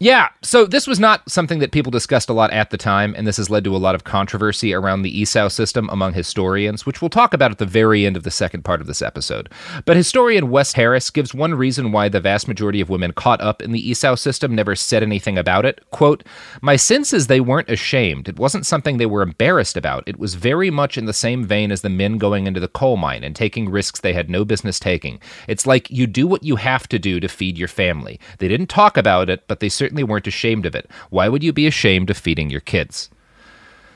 [0.00, 0.28] Yeah.
[0.42, 3.36] So this was not something that people discussed a lot at the time, and this
[3.38, 7.08] has led to a lot of controversy around the Esau system among historians, which we'll
[7.08, 9.48] talk about at the very end of the second part of this episode.
[9.84, 13.60] But historian Wess Harris gives one reason why the vast majority of women caught up
[13.60, 15.80] in the Esau system never said anything about it.
[15.90, 16.22] Quote,
[16.62, 18.28] My sense is they weren't ashamed.
[18.28, 20.04] It wasn't something they were embarrassed about.
[20.06, 22.96] It was very much in the same vein as the men going into the coal
[22.96, 25.20] mine and taking risks they had no business taking.
[25.48, 28.20] It's like you do what you have to do to feed your family.
[28.38, 30.90] They didn't talk about it, but they certainly weren't ashamed of it.
[31.10, 33.10] Why would you be ashamed of feeding your kids?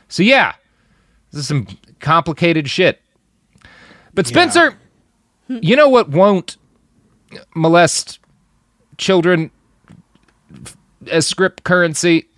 [0.08, 0.54] So, yeah,
[1.30, 1.66] this is some
[2.00, 3.00] complicated shit.
[4.14, 4.76] But, Spencer,
[5.48, 6.56] you know what won't
[7.54, 8.18] molest
[8.98, 9.50] children
[11.10, 12.28] as script currency?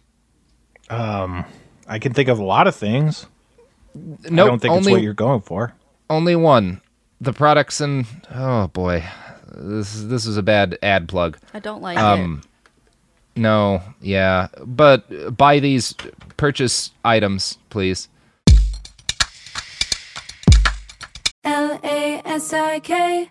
[0.88, 1.44] Um,
[1.88, 3.26] I can think of a lot of things.
[3.94, 5.74] No, I don't think only, it's what you're going for.
[6.10, 6.80] only one.
[7.20, 9.04] The products and oh boy,
[9.56, 11.38] this is, this is a bad ad plug.
[11.54, 12.42] I don't like Um,
[13.36, 15.94] No, yeah, but buy these
[16.36, 18.08] purchase items, please.
[21.42, 23.30] L A S I K,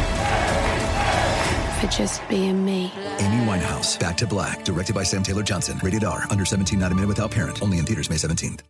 [1.81, 2.91] for just being me.
[3.19, 5.79] Amy Winehouse, Back to Black, directed by Sam Taylor Johnson.
[5.83, 7.61] Rated R, under 17, not a minute without parent.
[7.61, 8.61] Only in theaters May 17th.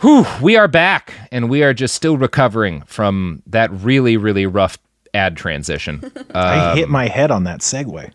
[0.00, 4.76] Whew, we are back, and we are just still recovering from that really, really rough
[5.14, 6.10] ad transition.
[6.34, 8.10] I Um, hit my head on that segue.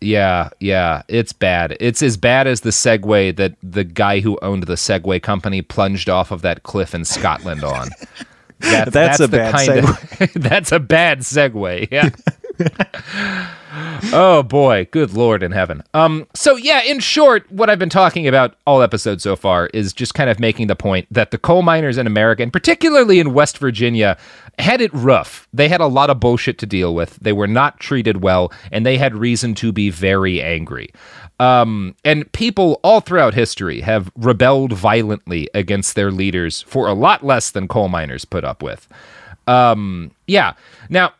[0.00, 1.76] Yeah, yeah, it's bad.
[1.80, 6.08] It's as bad as the Segway that the guy who owned the Segway company plunged
[6.08, 7.88] off of that cliff in Scotland on.
[8.68, 11.88] That, That's a bad Of, that's a bad segue.
[11.92, 12.10] Yeah.
[14.12, 15.82] oh boy, good lord in heaven.
[15.94, 19.92] Um so yeah, in short, what I've been talking about all episodes so far is
[19.92, 23.32] just kind of making the point that the coal miners in America, and particularly in
[23.32, 24.18] West Virginia,
[24.58, 25.46] had it rough.
[25.52, 27.16] They had a lot of bullshit to deal with.
[27.20, 30.90] They were not treated well, and they had reason to be very angry.
[31.40, 37.24] Um, and people all throughout history have rebelled violently against their leaders for a lot
[37.24, 38.88] less than coal miners put up with.
[39.46, 40.54] Um, yeah.
[40.90, 41.12] Now,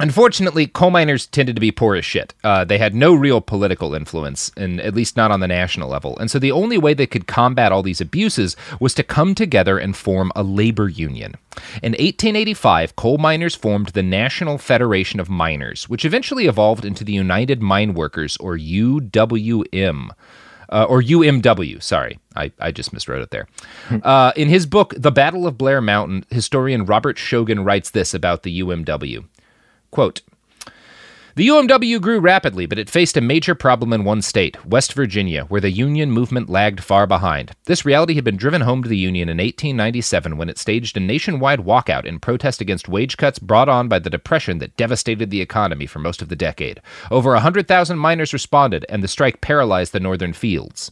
[0.00, 2.34] Unfortunately, coal miners tended to be poor as shit.
[2.42, 6.18] Uh, they had no real political influence, and at least not on the national level.
[6.18, 9.78] And so the only way they could combat all these abuses was to come together
[9.78, 11.34] and form a labor union.
[11.82, 17.12] In 1885, coal miners formed the National Federation of Miners, which eventually evolved into the
[17.12, 20.10] United Mine Workers, or UWM.
[20.72, 22.18] Uh, or UMW, sorry.
[22.36, 23.48] I, I just miswrote it there.
[24.04, 28.44] Uh, in his book, The Battle of Blair Mountain, historian Robert Shogan writes this about
[28.44, 29.24] the UMW.
[29.90, 30.22] Quote,
[31.36, 35.44] the UMW grew rapidly, but it faced a major problem in one state, West Virginia,
[35.44, 37.52] where the Union movement lagged far behind.
[37.66, 41.00] This reality had been driven home to the Union in 1897 when it staged a
[41.00, 45.40] nationwide walkout in protest against wage cuts brought on by the Depression that devastated the
[45.40, 46.80] economy for most of the decade.
[47.10, 50.90] Over 100,000 miners responded, and the strike paralyzed the northern fields.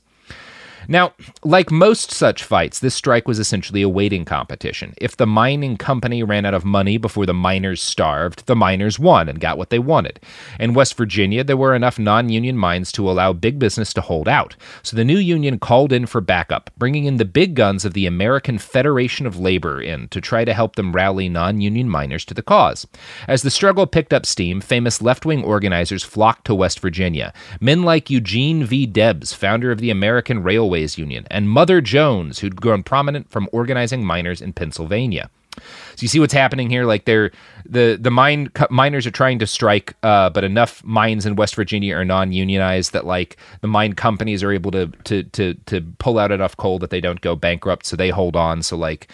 [0.90, 1.12] Now,
[1.44, 4.94] like most such fights, this strike was essentially a waiting competition.
[4.96, 9.28] If the mining company ran out of money before the miners starved, the miners won
[9.28, 10.18] and got what they wanted.
[10.58, 14.28] In West Virginia, there were enough non union mines to allow big business to hold
[14.28, 14.56] out.
[14.82, 18.06] So the new union called in for backup, bringing in the big guns of the
[18.06, 22.34] American Federation of Labor in to try to help them rally non union miners to
[22.34, 22.86] the cause.
[23.26, 27.34] As the struggle picked up steam, famous left wing organizers flocked to West Virginia.
[27.60, 28.86] Men like Eugene V.
[28.86, 34.04] Debs, founder of the American Railway Union, and Mother Jones, who'd grown prominent from organizing
[34.04, 35.30] miners in Pennsylvania.
[35.60, 36.84] So you see what's happening here?
[36.84, 37.30] Like they're
[37.64, 41.96] the the mine miners are trying to strike, uh, but enough mines in West Virginia
[41.96, 46.30] are non-unionized that like the mine companies are able to to to to pull out
[46.30, 48.62] enough coal that they don't go bankrupt, so they hold on.
[48.62, 49.08] So like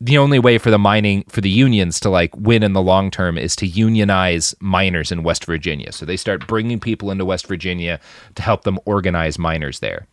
[0.00, 3.10] the only way for the mining for the unions to like win in the long
[3.10, 5.92] term is to unionize miners in West Virginia.
[5.92, 8.00] So they start bringing people into West Virginia
[8.34, 10.06] to help them organize miners there.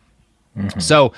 [0.56, 0.80] Mm-hmm.
[0.80, 1.12] So,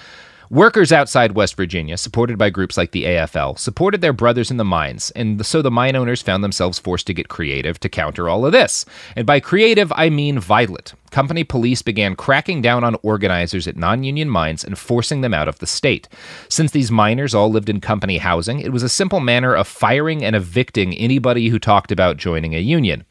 [0.51, 4.65] workers outside West Virginia, supported by groups like the AFL, supported their brothers in the
[4.65, 8.47] mines, and so the mine owners found themselves forced to get creative to counter all
[8.47, 8.85] of this.
[9.17, 10.95] And by creative, I mean violent.
[11.11, 15.49] Company police began cracking down on organizers at non union mines and forcing them out
[15.49, 16.09] of the state.
[16.49, 20.25] Since these miners all lived in company housing, it was a simple manner of firing
[20.25, 23.05] and evicting anybody who talked about joining a union.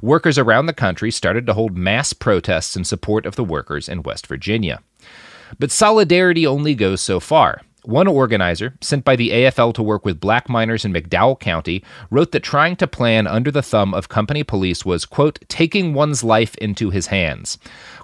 [0.00, 4.02] Workers around the country started to hold mass protests in support of the workers in
[4.02, 4.80] West Virginia.
[5.58, 7.62] But solidarity only goes so far.
[7.84, 12.32] One organizer, sent by the AFL to work with black miners in McDowell County, wrote
[12.32, 16.54] that trying to plan under the thumb of company police was, quote, taking one's life
[16.56, 17.56] into his hands.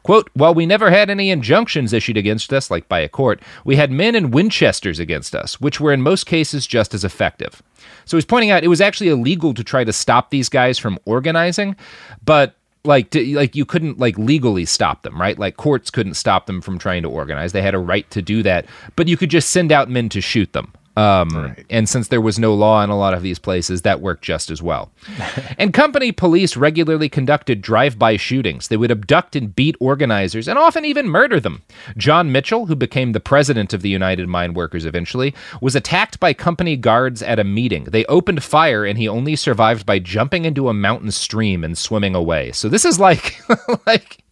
[0.02, 3.76] Quote, while we never had any injunctions issued against us, like by a court, we
[3.76, 7.62] had men in Winchesters against us, which were in most cases just as effective.
[8.06, 10.98] So he's pointing out it was actually illegal to try to stop these guys from
[11.04, 11.76] organizing,
[12.24, 12.56] but
[12.86, 15.38] like to, like you couldn't like legally stop them right?
[15.38, 17.52] Like courts couldn't stop them from trying to organize.
[17.52, 18.66] They had a right to do that.
[18.96, 21.66] But you could just send out men to shoot them um, right.
[21.68, 24.50] And since there was no law in a lot of these places, that worked just
[24.50, 24.90] as well.
[25.58, 28.68] and company police regularly conducted drive by shootings.
[28.68, 31.62] They would abduct and beat organizers and often even murder them.
[31.98, 36.32] John Mitchell, who became the president of the United Mine Workers eventually, was attacked by
[36.32, 37.84] company guards at a meeting.
[37.84, 42.14] They opened fire and he only survived by jumping into a mountain stream and swimming
[42.14, 42.52] away.
[42.52, 43.38] So this is like,
[43.86, 44.22] like,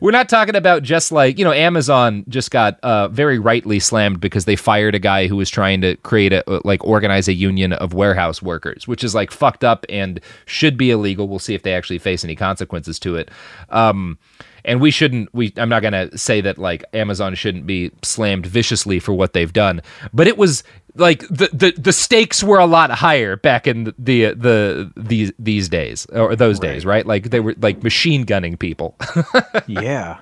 [0.00, 4.20] we're not talking about just like you know Amazon just got uh, very rightly slammed
[4.20, 7.72] because they fired a guy who was trying to create a like organize a union
[7.74, 11.28] of warehouse workers, which is like fucked up and should be illegal.
[11.28, 13.30] We'll see if they actually face any consequences to it.
[13.70, 14.18] Um,
[14.64, 18.46] and we shouldn't we i'm not going to say that like amazon shouldn't be slammed
[18.46, 20.64] viciously for what they've done but it was
[20.96, 25.32] like the, the the stakes were a lot higher back in the the, the these
[25.38, 26.72] these days or those right.
[26.72, 27.06] days, right?
[27.06, 28.96] Like they were like machine gunning people.
[29.66, 30.18] yeah,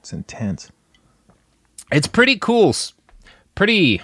[0.00, 0.70] it's intense.
[1.90, 2.74] It's pretty cool.
[3.54, 4.00] Pretty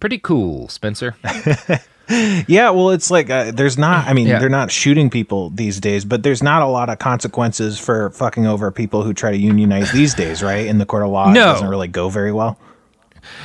[0.00, 1.16] pretty cool, Spencer.
[2.46, 4.06] yeah, well, it's like uh, there's not.
[4.06, 4.38] I mean, yeah.
[4.38, 8.46] they're not shooting people these days, but there's not a lot of consequences for fucking
[8.46, 10.66] over people who try to unionize these days, right?
[10.66, 11.40] In the court of law, no.
[11.40, 12.58] it doesn't really go very well.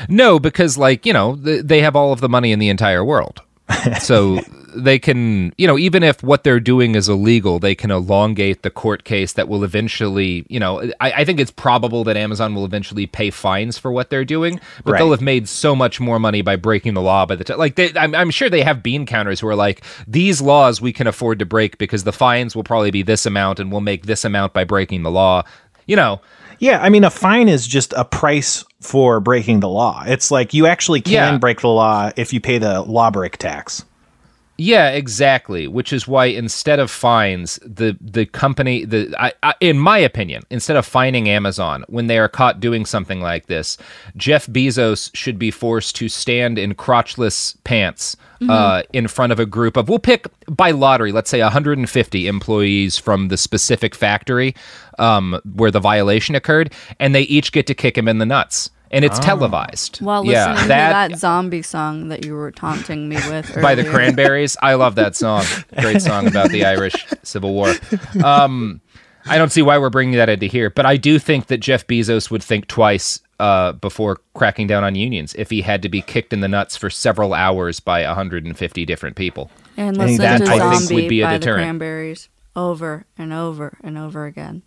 [0.09, 3.41] No, because like you know they have all of the money in the entire world,
[3.99, 4.39] so
[4.73, 8.69] they can, you know, even if what they're doing is illegal, they can elongate the
[8.69, 12.63] court case that will eventually, you know, I, I think it's probable that Amazon will
[12.63, 14.99] eventually pay fines for what they're doing, but Right.
[14.99, 17.57] they'll have made so much more money by breaking the law by the time.
[17.57, 20.93] Like, they, I'm, I'm sure they have bean counters who are like, these laws we
[20.93, 24.05] can afford to break because the fines will probably be this amount and we'll make
[24.05, 25.43] this amount by breaking the law.
[25.85, 26.21] You know,
[26.61, 30.03] Yeah, I mean, a fine is just a price for breaking the law.
[30.05, 31.37] It's like you actually can Yeah.
[31.39, 33.83] break the law if you pay the law break tax.
[34.57, 35.67] Yeah, exactly.
[35.67, 40.43] Which is why instead of fines, the the company, the I, I, in my opinion,
[40.51, 43.77] instead of fining Amazon when they are caught doing something like this,
[44.15, 48.15] Jeff Bezos should be forced to stand in crotchless pants
[48.49, 49.89] uh, in front of a group of.
[49.89, 54.55] We'll pick by lottery, let's say 150 employees from the specific factory
[54.99, 58.69] um, where the violation occurred, and they each get to kick him in the nuts,
[58.91, 59.97] and it's televised.
[60.01, 63.83] While yeah, to that zombie song that you were taunting me with by the.
[63.83, 64.57] Cranberries.
[64.61, 65.43] I love that song.
[65.79, 67.73] Great song about the Irish Civil War.
[68.23, 68.81] Um,
[69.25, 71.85] I don't see why we're bringing that into here, but I do think that Jeff
[71.87, 76.01] Bezos would think twice uh, before cracking down on unions if he had to be
[76.01, 79.49] kicked in the nuts for several hours by 150 different people.
[79.77, 81.63] And And that, to I think, Zombie would be a by the deterrent.
[81.65, 84.63] Cranberries over and over and over again.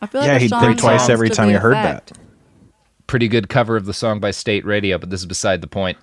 [0.00, 2.12] I feel Yeah, like he'd think twice every time the you heard effect.
[3.06, 5.98] Pretty good cover of the song by State Radio, but this is beside the point.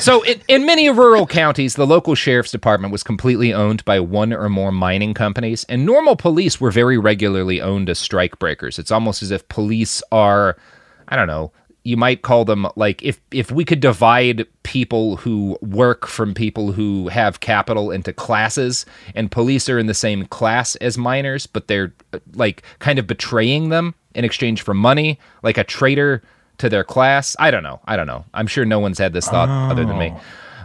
[0.00, 4.32] So, in, in many rural counties, the local sheriff's department was completely owned by one
[4.32, 8.78] or more mining companies, and normal police were very regularly owned as strikebreakers.
[8.78, 10.56] It's almost as if police are,
[11.08, 11.52] I don't know,
[11.84, 16.72] you might call them like if if we could divide people who work from people
[16.72, 21.68] who have capital into classes and police are in the same class as miners but
[21.68, 26.22] they're uh, like kind of betraying them in exchange for money like a traitor
[26.58, 29.28] to their class i don't know i don't know i'm sure no one's had this
[29.28, 30.14] thought other than me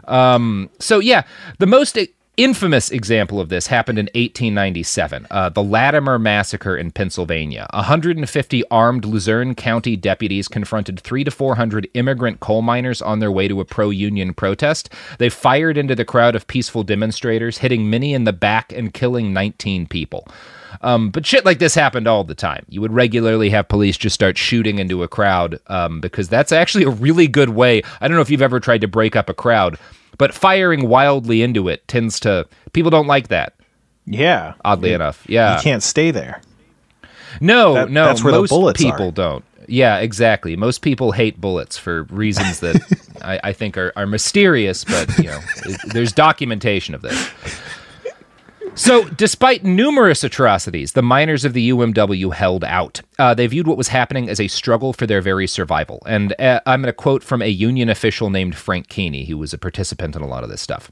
[0.09, 1.23] um, so yeah,
[1.59, 1.97] the most
[2.35, 7.67] infamous example of this happened in 1897, uh, the Lattimer Massacre in Pennsylvania.
[7.73, 13.47] 150 armed Luzerne County deputies confronted three to 400 immigrant coal miners on their way
[13.47, 14.89] to a pro-union protest.
[15.17, 19.33] They fired into the crowd of peaceful demonstrators, hitting many in the back and killing
[19.33, 20.25] 19 people.
[20.81, 22.65] Um, but shit like this happened all the time.
[22.69, 26.83] You would regularly have police just start shooting into a crowd um, because that's actually
[26.85, 27.81] a really good way.
[28.01, 29.77] I don't know if you've ever tried to break up a crowd,
[30.17, 32.47] but firing wildly into it tends to.
[32.73, 33.53] People don't like that,
[34.05, 34.53] Yeah.
[34.65, 35.23] oddly enough.
[35.27, 35.55] Yeah.
[35.57, 36.41] You can't stay there.
[37.41, 39.11] No, That- no, that's where the most bullets people are.
[39.11, 39.45] don't.
[39.67, 40.55] Yeah, exactly.
[40.55, 42.81] Most people hate bullets for reasons that
[43.21, 45.39] I, I think are, are mysterious, but you know,
[45.93, 47.29] there's documentation of this.
[48.75, 53.01] So, despite numerous atrocities, the miners of the UMW held out.
[53.17, 56.01] Uh, they viewed what was happening as a struggle for their very survival.
[56.05, 59.53] And uh, I'm going to quote from a union official named Frank Keeney, who was
[59.53, 60.91] a participant in a lot of this stuff.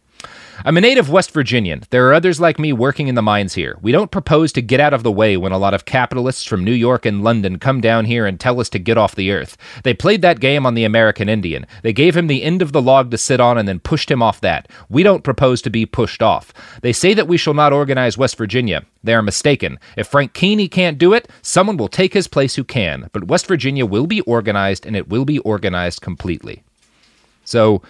[0.66, 1.84] I'm a native West Virginian.
[1.92, 3.78] There are others like me working in the mines here.
[3.82, 6.64] We don't propose to get out of the way when a lot of capitalists from
[6.64, 9.56] New York and London come down here and tell us to get off the earth.
[9.84, 11.68] They played that game on the American Indian.
[11.84, 14.24] They gave him the end of the log to sit on and then pushed him
[14.24, 14.68] off that.
[14.90, 16.52] We don't propose to be pushed off.
[16.82, 18.84] They say that we shall not organize West Virginia.
[19.04, 19.80] They are mistaken.
[19.96, 23.10] If Frank Keeney can't do it, someone will take his place who can.
[23.14, 26.64] But West Virginia will be organized and it will be organized completely.
[27.46, 27.82] So,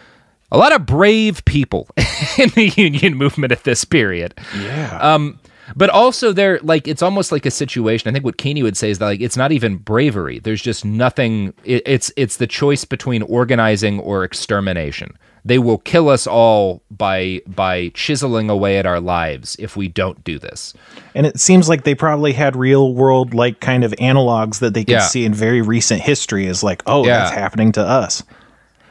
[0.51, 1.87] a lot of brave people
[2.37, 4.33] in the union movement at this period.
[4.59, 4.97] Yeah.
[5.01, 5.39] Um,
[5.75, 8.09] but also they're like it's almost like a situation.
[8.09, 10.39] I think what Keeney would say is that like it's not even bravery.
[10.39, 11.53] There's just nothing.
[11.65, 15.17] It, it's it's the choice between organizing or extermination.
[15.43, 20.23] They will kill us all by by chiseling away at our lives if we don't
[20.23, 20.73] do this.
[21.13, 24.85] And it seems like they probably had real world like kind of analogs that they
[24.85, 24.99] could Yeah.
[25.07, 27.17] see in very recent history Is like, oh, Yeah.
[27.19, 28.23] that's happening to us.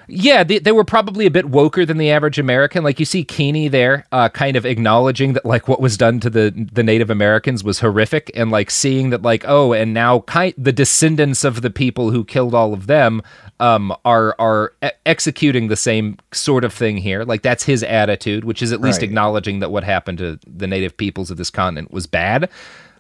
[0.09, 2.85] Yeah, they, they were probably a bit woker than the average American.
[2.85, 6.31] Like you see Keeney there, uh, kind of acknowledging that like what was done to
[6.31, 10.55] the the Native Americans was horrific, and like seeing that like oh, and now kind
[10.57, 13.21] the descendants of the people who killed all of them
[13.59, 17.25] um, are are e- executing the same sort of thing here.
[17.25, 19.05] Like that's his attitude, which is at least Right.
[19.09, 22.49] acknowledging that what happened to the native peoples of this continent was bad.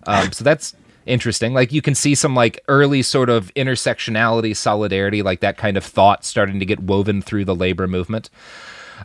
[0.08, 0.74] Um, so that's
[1.06, 1.54] interesting.
[1.54, 5.84] Like you can see some like early sort of intersectionality, solidarity, like that kind of
[5.84, 8.30] thought starting to get woven through the labor movement.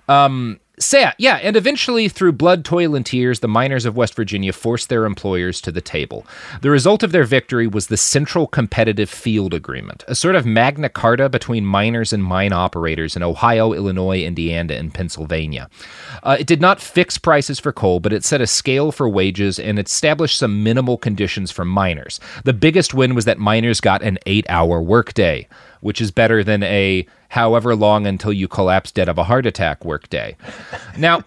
[0.08, 4.52] Um, so yeah, and eventually, through blood, toil, and tears, the miners of West Virginia
[4.52, 6.26] forced their employers to the table.
[6.62, 10.90] The result of their victory was the Central Competitive Field Agreement, a sort of Magna
[10.90, 15.70] Carta between miners and mine operators in Ohio, Illinois, Indiana, and Pennsylvania.
[16.24, 19.60] Uh, it did not fix prices for coal, but it set a scale for wages
[19.60, 22.20] and established some minimal conditions for miners.
[22.44, 25.48] The biggest win was that miners got an eight-hour workday,
[25.82, 29.84] which is better than a however long until you collapse dead of a heart attack
[29.86, 30.36] workday.
[30.98, 31.24] Now,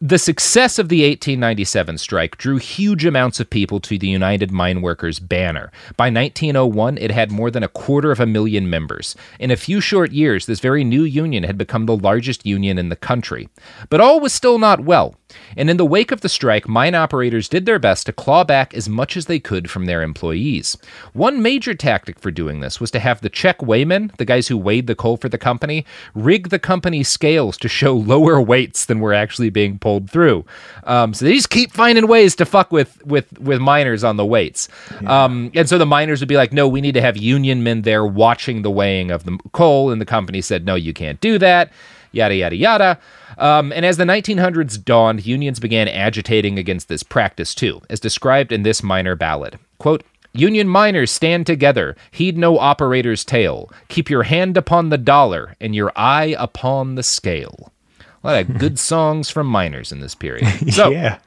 [0.00, 4.82] The success of the 1897 strike drew huge amounts of people to the United Mine
[4.82, 5.72] Workers banner.
[5.96, 9.16] By 1901, it had more than a quarter of a million members.
[9.38, 12.90] In a few short years, this very new union had become the largest union in
[12.90, 13.48] the country.
[13.88, 15.14] But all was still not well.
[15.56, 18.74] And in the wake of the strike, mine operators did their best to claw back
[18.74, 20.76] as much as they could from their employees.
[21.12, 24.56] One major tactic for doing this was to have the check weighmen, the guys who
[24.56, 29.00] weighed the coal for the company, rig the company's scales to show lower weights than
[29.00, 30.44] were actually being pulled through.
[30.84, 34.26] Um, so they just keep finding ways to fuck with with with miners on the
[34.26, 34.68] weights.
[35.00, 35.24] Yeah.
[35.24, 37.82] Um, and so the miners would be like, "No, we need to have union men
[37.82, 41.38] there watching the weighing of the coal," and the company said, "No, you can't do
[41.38, 41.72] that."
[42.14, 42.98] Yada yada yada.
[43.38, 48.52] Um, and as the 1900s dawned, unions began agitating against this practice too, as described
[48.52, 49.58] in this miner ballad.
[49.78, 50.04] Quote,
[50.36, 53.70] Union miners stand together, heed no operator's tale.
[53.86, 57.72] Keep your hand upon the dollar and your eye upon the scale.
[58.00, 60.48] A lot of good songs from miners in this period.
[60.72, 61.18] So, yeah.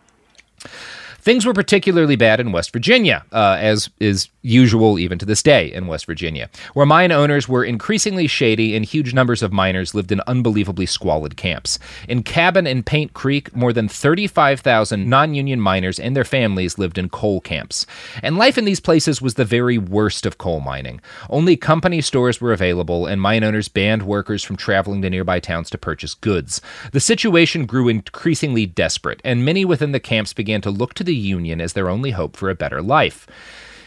[1.28, 5.70] Things were particularly bad in West Virginia, uh, as is usual even to this day
[5.74, 10.14] in West Virginia, where mine owners were increasingly shady and huge numbers of miners lived
[10.14, 11.80] in unbelievably squalid camps.
[12.08, 16.98] In Cabin and Paint Creek, more than 35,000 non union miners and their families lived
[16.98, 17.86] in coal camps.
[18.24, 21.02] And life in these places was the very worst of coal mining.
[21.30, 25.70] Only company stores were available, and mine owners banned workers from traveling to nearby towns
[25.72, 26.62] to purchase goods.
[26.94, 31.17] The situation grew increasingly desperate, and many within the camps began to look to the
[31.18, 33.28] union as their only hope for a better life.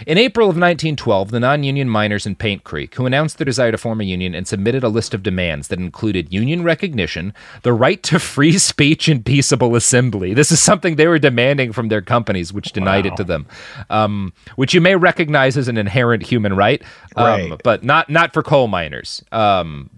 [0.07, 3.70] In April of 1912, the non union miners in Paint Creek, who announced their desire
[3.70, 7.72] to form a union and submitted a list of demands that included union recognition, the
[7.72, 10.33] right to free speech and peaceable assembly.
[10.33, 13.12] This is something they were demanding from their companies, which denied wow.
[13.12, 13.47] it to them,
[13.91, 16.83] um, which you may recognize as an inherent human right,
[17.16, 17.61] um, right.
[17.62, 19.22] but not, not for coal miners.
[19.33, 19.91] Um,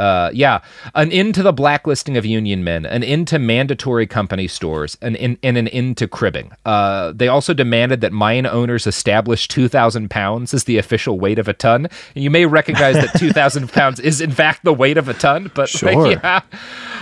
[0.00, 0.60] uh, yeah,
[0.94, 5.14] an end to the blacklisting of union men, an end to mandatory company stores, an
[5.14, 6.50] in, and an end to cribbing.
[6.64, 11.48] Uh, they also demanded that mine owners establish 2,000 pounds as the official weight of
[11.48, 11.86] a ton.
[12.14, 15.50] And you may recognize that 2,000 pounds is in fact the weight of a ton,
[15.54, 15.92] but sure.
[15.92, 16.40] Like, yeah.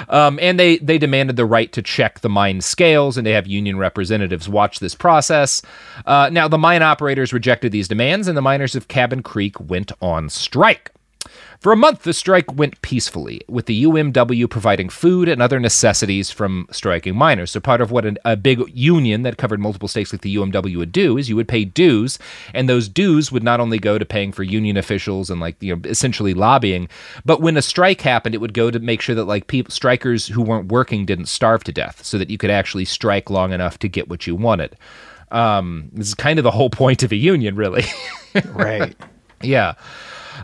[0.09, 3.47] Um, and they, they demanded the right to check the mine scales and to have
[3.47, 5.63] union representatives watch this process.
[6.05, 9.93] Uh, now, the mine operators rejected these demands, and the miners of Cabin Creek went
[10.03, 10.91] on strike.
[11.61, 16.31] For a month, the strike went peacefully, with the UMW providing food and other necessities
[16.31, 17.51] from striking miners.
[17.51, 20.77] So, part of what an, a big union that covered multiple states like the UMW
[20.77, 22.19] would do is you would pay dues,
[22.55, 25.75] and those dues would not only go to paying for union officials and like you
[25.75, 26.89] know essentially lobbying,
[27.25, 30.29] but when a strike happened, it would go to make sure that like people strikers
[30.29, 33.79] who weren't working didn't starve to death, so that you could actually strike long enough
[33.81, 34.77] to get what you wanted.
[35.31, 37.85] Um, this is kind of the whole point of a union, really.
[38.53, 38.97] right.
[39.43, 39.75] Yeah.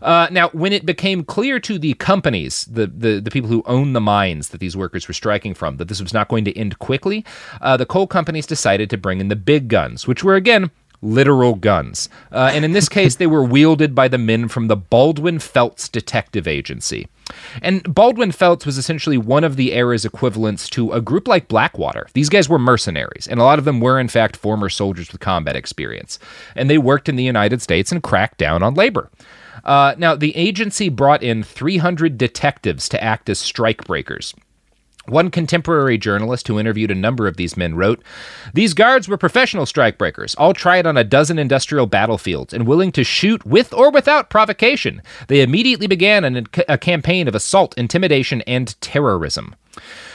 [0.03, 3.93] Uh, now, when it became clear to the companies, the, the, the people who own
[3.93, 6.79] the mines that these workers were striking from, that this was not going to end
[6.79, 7.25] quickly,
[7.61, 10.71] uh, the coal companies decided to bring in the big guns, which were, again,
[11.05, 12.09] literal guns.
[12.33, 15.89] Uh, and in this case, they were wielded by the men from the Baldwin Felts
[15.89, 17.07] Detective Agency.
[17.63, 22.09] And Baldwin Felts was essentially one of the era's equivalents to a group like Blackwater.
[22.15, 25.21] These guys were mercenaries, and a lot of them were, in fact, former soldiers with
[25.21, 26.19] combat experience.
[26.57, 29.11] And they worked in the United States and cracked down on labor.
[29.65, 34.35] Uh, now, the agency brought in 300 detectives to act as strikebreakers.
[35.07, 38.03] One contemporary journalist who interviewed a number of these men wrote
[38.55, 43.05] These guards were professional strikebreakers, all tried on a dozen industrial battlefields and willing to
[43.05, 45.03] shoot with or without provocation.
[45.29, 49.55] They immediately began an, a campaign of assault, intimidation, and terrorism.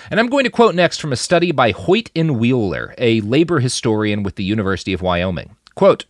[0.09, 2.39] And I'm going to quote next from a study by Hoyt N.
[2.39, 5.55] Wheeler, a labor historian with the University of Wyoming.
[5.75, 6.05] Quote,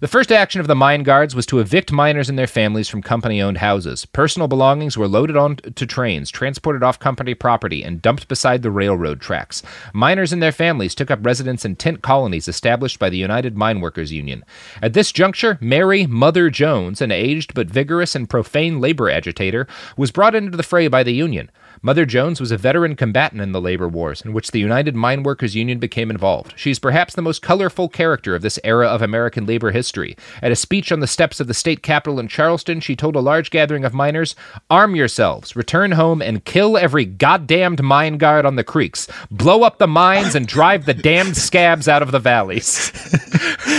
[0.00, 3.02] the first action of the mine guards was to evict miners and their families from
[3.02, 4.06] company owned houses.
[4.06, 9.20] Personal belongings were loaded onto trains, transported off company property, and dumped beside the railroad
[9.20, 9.62] tracks.
[9.92, 13.82] Miners and their families took up residence in tent colonies established by the United Mine
[13.82, 14.42] Workers Union.
[14.80, 19.66] At this juncture, Mary Mother Jones, an aged but vigorous and profane labor agitator,
[19.98, 21.50] was brought into the fray by the Union.
[21.82, 25.22] Mother Jones was a veteran combatant in the labor wars in which the United Mine
[25.22, 26.52] Workers Union became involved.
[26.54, 30.14] She is perhaps the most colorful character of this era of American labor history.
[30.42, 33.20] At a speech on the steps of the state capitol in Charleston, she told a
[33.20, 34.36] large gathering of miners
[34.68, 39.08] Arm yourselves, return home, and kill every goddamned mine guard on the creeks.
[39.30, 42.92] Blow up the mines and drive the damned scabs out of the valleys.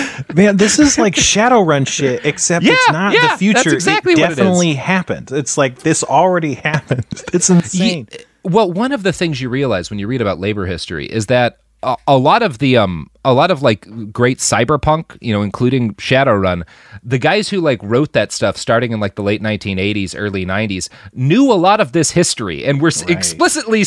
[0.34, 3.64] Man, this is like Shadowrun shit, except yeah, it's not yeah, the future.
[3.64, 5.32] That's exactly it definitely it happened.
[5.32, 7.06] It's like this already happened.
[7.34, 8.08] It's insane.
[8.44, 11.60] well, one of the things you realize when you read about labor history is that
[11.84, 15.94] a, a lot of the um a lot of like great cyberpunk, you know, including
[15.96, 16.66] Shadowrun.
[17.04, 20.90] The guys who like wrote that stuff starting in like the late 1980s, early 90s
[21.14, 23.10] knew a lot of this history and were right.
[23.10, 23.86] explicitly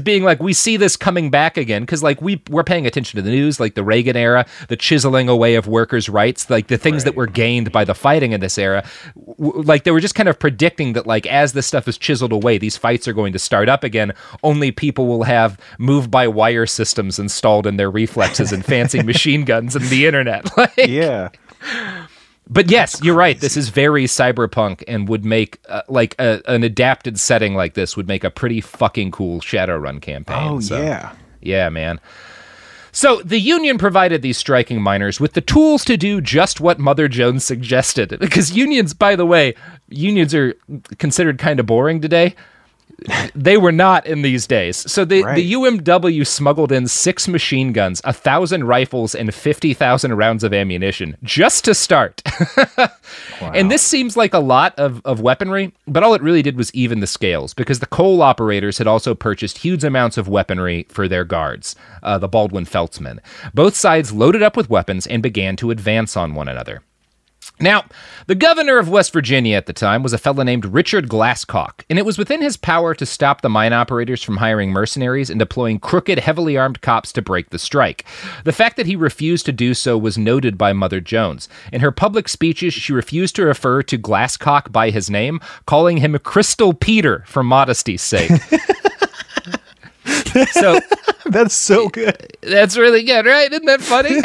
[0.00, 3.22] being like, we see this coming back again because like we we're paying attention to
[3.22, 6.96] the news, like the Reagan era, the chiseling away of workers' rights, like the things
[6.96, 7.04] right.
[7.06, 8.84] that were gained by the fighting in this era.
[9.38, 12.58] Like they were just kind of predicting that like as this stuff is chiseled away,
[12.58, 14.12] these fights are going to start up again.
[14.42, 19.44] Only people will have move by wire systems installed in their reflexes and fancy machine
[19.44, 20.44] guns and the internet.
[20.56, 21.30] Like, yeah.
[22.48, 23.38] But yes, you're right.
[23.38, 27.96] This is very cyberpunk and would make uh, like a, an adapted setting like this
[27.96, 30.48] would make a pretty fucking cool Shadowrun campaign.
[30.48, 32.00] Oh so, yeah, yeah, man.
[32.92, 37.08] So the union provided these striking miners with the tools to do just what Mother
[37.08, 38.16] Jones suggested.
[38.20, 39.54] Because unions, by the way,
[39.88, 40.54] unions are
[40.98, 42.36] considered kind of boring today
[43.34, 44.90] they were not in these days.
[44.90, 45.34] So the, right.
[45.34, 51.16] the UMW smuggled in six machine guns, a thousand rifles, and 50,000 rounds of ammunition
[51.22, 52.22] just to start.
[52.78, 53.52] wow.
[53.52, 56.74] And this seems like a lot of, of weaponry, but all it really did was
[56.74, 61.08] even the scales because the coal operators had also purchased huge amounts of weaponry for
[61.08, 63.18] their guards, uh, the Baldwin Feltsmen.
[63.52, 66.82] Both sides loaded up with weapons and began to advance on one another.
[67.60, 67.84] Now,
[68.26, 71.98] the governor of West Virginia at the time was a fellow named Richard Glasscock, and
[71.98, 75.78] it was within his power to stop the mine operators from hiring mercenaries and deploying
[75.78, 78.04] crooked, heavily armed cops to break the strike.
[78.42, 81.48] The fact that he refused to do so was noted by Mother Jones.
[81.72, 86.18] In her public speeches, she refused to refer to Glasscock by his name, calling him
[86.18, 88.32] Crystal Peter for modesty's sake.
[90.52, 90.80] so
[91.26, 92.36] that's so good.
[92.42, 93.50] That's really good, right?
[93.52, 94.20] Isn't that funny?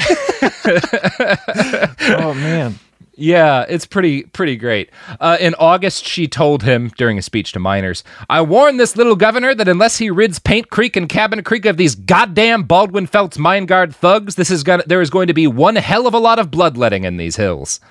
[2.24, 2.80] oh man.
[3.20, 4.90] Yeah, it's pretty pretty great.
[5.20, 9.18] Uh, in August, she told him during a speech to miners, "I warn this little
[9.18, 13.38] governor that unless he rids Paint Creek and Cabin Creek of these goddamn Baldwin Felts
[13.38, 16.20] mine guard thugs, this is gonna there is going to be one hell of a
[16.20, 17.82] lot of bloodletting in these hills."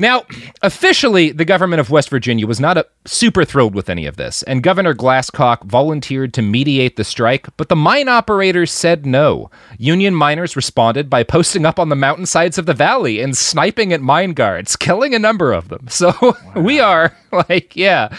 [0.00, 0.24] Now,
[0.62, 4.42] officially, the government of West Virginia was not a, super thrilled with any of this,
[4.44, 9.50] and Governor Glasscock volunteered to mediate the strike, but the mine operators said no.
[9.76, 14.00] Union miners responded by posting up on the mountainsides of the valley and sniping at
[14.00, 15.86] mine guards, killing a number of them.
[16.00, 16.34] So wow.
[16.56, 18.16] we are like, yeah.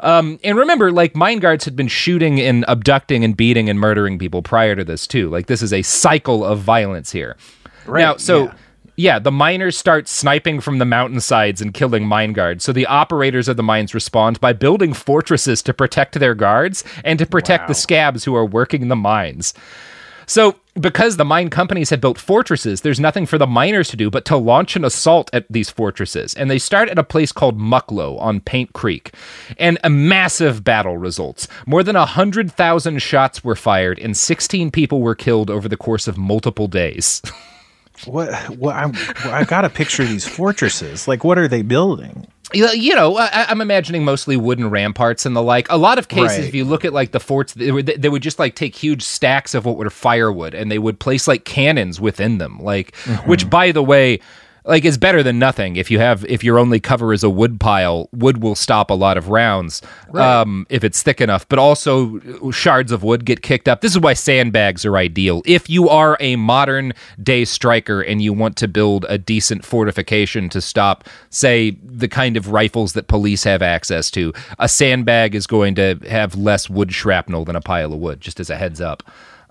[0.00, 4.18] Um, and remember, like mine guards had been shooting and abducting and beating and murdering
[4.18, 5.30] people prior to this too.
[5.30, 7.38] Like this is a cycle of violence here.
[7.86, 8.02] Right.
[8.02, 8.44] Now, so.
[8.44, 8.54] Yeah
[8.96, 12.64] yeah, the miners start sniping from the mountainsides and killing mine guards.
[12.64, 17.18] So the operators of the mines respond by building fortresses to protect their guards and
[17.18, 17.68] to protect wow.
[17.68, 19.54] the scabs who are working the mines.
[20.26, 24.10] So, because the mine companies had built fortresses, there's nothing for the miners to do
[24.10, 26.34] but to launch an assault at these fortresses.
[26.34, 29.12] And they start at a place called Mucklow on Paint Creek.
[29.58, 31.46] And a massive battle results.
[31.66, 36.16] More than 100,000 shots were fired, and 16 people were killed over the course of
[36.16, 37.22] multiple days.
[38.04, 38.34] What?
[38.58, 38.74] What?
[38.74, 38.92] I'm,
[39.24, 41.08] I got to picture these fortresses.
[41.08, 42.26] Like, what are they building?
[42.52, 45.66] You know, I, am imagining mostly wooden ramparts and the like.
[45.70, 46.46] A lot of cases, right.
[46.46, 49.02] if you look at like the forts, they would, they would, just like take huge
[49.02, 52.60] stacks of what were firewood and they would place like cannons within them.
[52.60, 53.28] Like, mm-hmm.
[53.28, 54.20] which, by the way,
[54.64, 55.76] like it's better than nothing.
[55.76, 58.94] If you have if your only cover is a wood pile wood will stop a
[58.94, 60.40] lot of rounds right.
[60.40, 61.46] um, if it's thick enough.
[61.48, 63.82] But also shards of wood get kicked up.
[63.82, 65.42] This is why sandbags are ideal.
[65.44, 66.92] If you are a modern
[67.22, 72.36] day striker and you want to build a decent fortification to stop say the kind
[72.36, 76.92] of rifles that police have access to a sandbag is going to have less wood
[76.92, 79.02] shrapnel than a pile of wood just as a heads up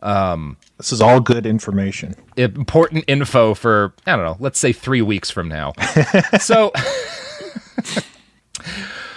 [0.04, 2.16] um, this is all good information.
[2.38, 5.74] Important info for, I don't know, let's say three weeks from now.
[6.40, 6.72] so.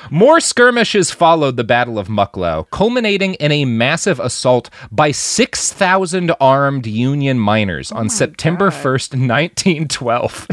[0.09, 6.87] More skirmishes followed the Battle of Mucklow, culminating in a massive assault by 6,000 armed
[6.87, 8.82] Union miners oh on September God.
[8.82, 10.47] 1st, 1912.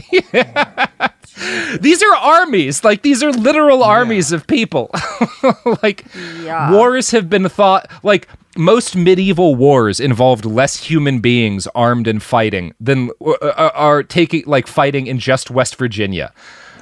[1.81, 2.83] These are armies.
[2.83, 3.85] Like, these are literal yeah.
[3.85, 4.91] armies of people.
[5.81, 6.05] like,
[6.41, 6.71] yeah.
[6.71, 12.73] wars have been thought, like, most medieval wars involved less human beings armed and fighting
[12.79, 16.31] than uh, uh, are taking like fighting in just West Virginia.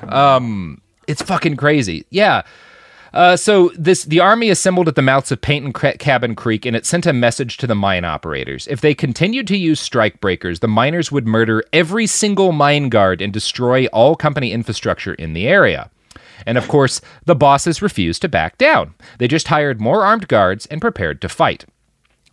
[0.08, 2.06] Um, it's fucking crazy.
[2.10, 2.44] Yeah.
[3.14, 6.76] Uh, so this the army assembled at the mouths of Paint and Cabin Creek, and
[6.76, 8.68] it sent a message to the mine operators.
[8.68, 13.22] If they continued to use strike breakers, the miners would murder every single mine guard
[13.22, 15.90] and destroy all company infrastructure in the area.
[16.46, 18.94] And of course, the bosses refused to back down.
[19.18, 21.66] They just hired more armed guards and prepared to fight.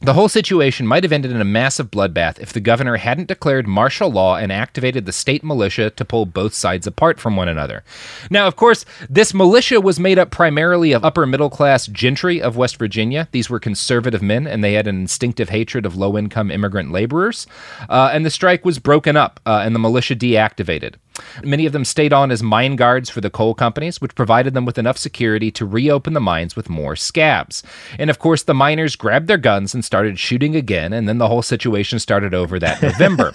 [0.00, 3.66] The whole situation might have ended in a massive bloodbath if the governor hadn't declared
[3.66, 7.82] martial law and activated the state militia to pull both sides apart from one another.
[8.30, 12.56] Now, of course, this militia was made up primarily of upper middle class gentry of
[12.56, 13.26] West Virginia.
[13.32, 17.48] These were conservative men, and they had an instinctive hatred of low income immigrant laborers.
[17.88, 20.94] Uh, and the strike was broken up, uh, and the militia deactivated.
[21.42, 24.64] Many of them stayed on as mine guards for the coal companies, which provided them
[24.64, 27.62] with enough security to reopen the mines with more scabs.
[27.98, 31.28] And of course, the miners grabbed their guns and started shooting again, and then the
[31.28, 33.32] whole situation started over that November.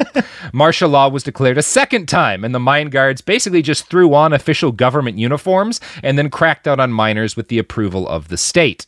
[0.51, 4.34] Martial law was declared a second time, and the mine guards basically just threw on
[4.34, 8.86] official government uniforms and then cracked out on miners with the approval of the state.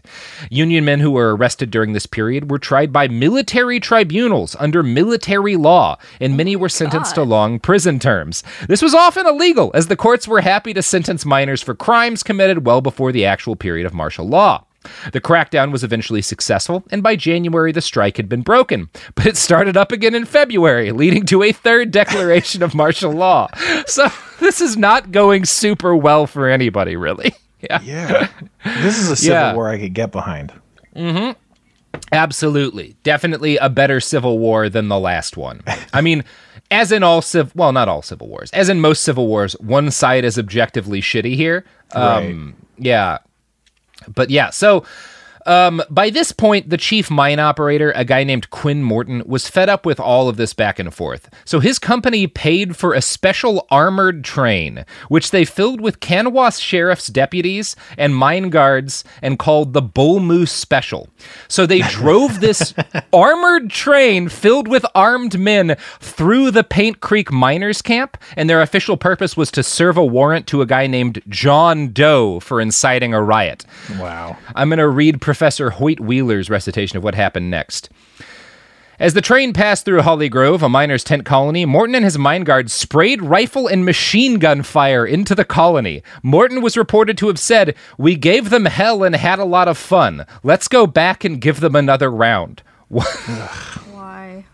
[0.49, 5.55] Union men who were arrested during this period were tried by military tribunals under military
[5.55, 8.43] law, and many oh were sentenced to long prison terms.
[8.67, 12.67] This was often illegal, as the courts were happy to sentence miners for crimes committed
[12.67, 14.63] well before the actual period of martial law.
[15.11, 18.87] The crackdown was eventually successful, and by January the strike had been broken.
[19.15, 23.47] But it started up again in February, leading to a third declaration of martial law.
[23.87, 24.07] So
[24.39, 27.33] this is not going super well for anybody, really.
[27.67, 27.81] Yeah.
[27.81, 28.27] Yeah.
[28.83, 29.55] This is a civil Yeah.
[29.55, 30.53] war I could get behind.
[30.95, 31.31] Mm-hmm.
[32.11, 32.95] Absolutely.
[33.01, 35.61] Definitely a better civil war than the last one.
[35.91, 36.23] I mean,
[36.75, 38.49] as in all civ well, not all civil wars.
[38.51, 41.65] As in most civil wars, one side is objectively shitty here.
[41.91, 43.19] Um yeah.
[44.13, 44.85] But yeah, so
[45.45, 49.69] um, by this point, the chief mine operator, a guy named Quinn Morton, was fed
[49.69, 51.29] up with all of this back and forth.
[51.45, 57.07] So his company paid for a special armored train, which they filled with Kanawha Sheriff's
[57.07, 61.09] deputies and mine guards and called the Bull Moose Special.
[61.47, 62.73] So they drove this
[63.13, 68.97] armored train filled with armed men through the Paint Creek miners camp, and their official
[68.97, 73.21] purpose was to serve a warrant to a guy named John Doe for inciting a
[73.21, 73.65] riot.
[73.99, 74.37] Wow.
[74.55, 77.89] I'm going to read Professor Hoyt Wheeler's recitation of what happened next.
[78.97, 82.45] As the train passed through Holly Grove, a miner's tent colony, Morton and his mine
[82.45, 86.03] guards sprayed rifle and machine gun fire into the colony.
[86.23, 89.77] Morton was reported to have said, We gave them hell and had a lot of
[89.77, 90.25] fun.
[90.41, 92.63] Let's go back and give them another round.
[92.87, 94.45] Why?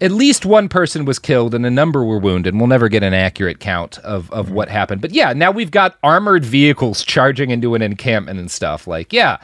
[0.00, 2.54] At least one person was killed and a number were wounded.
[2.54, 4.54] We'll never get an accurate count of, of mm-hmm.
[4.54, 5.00] what happened.
[5.00, 8.86] But yeah, now we've got armored vehicles charging into an encampment and stuff.
[8.86, 9.38] Like, yeah.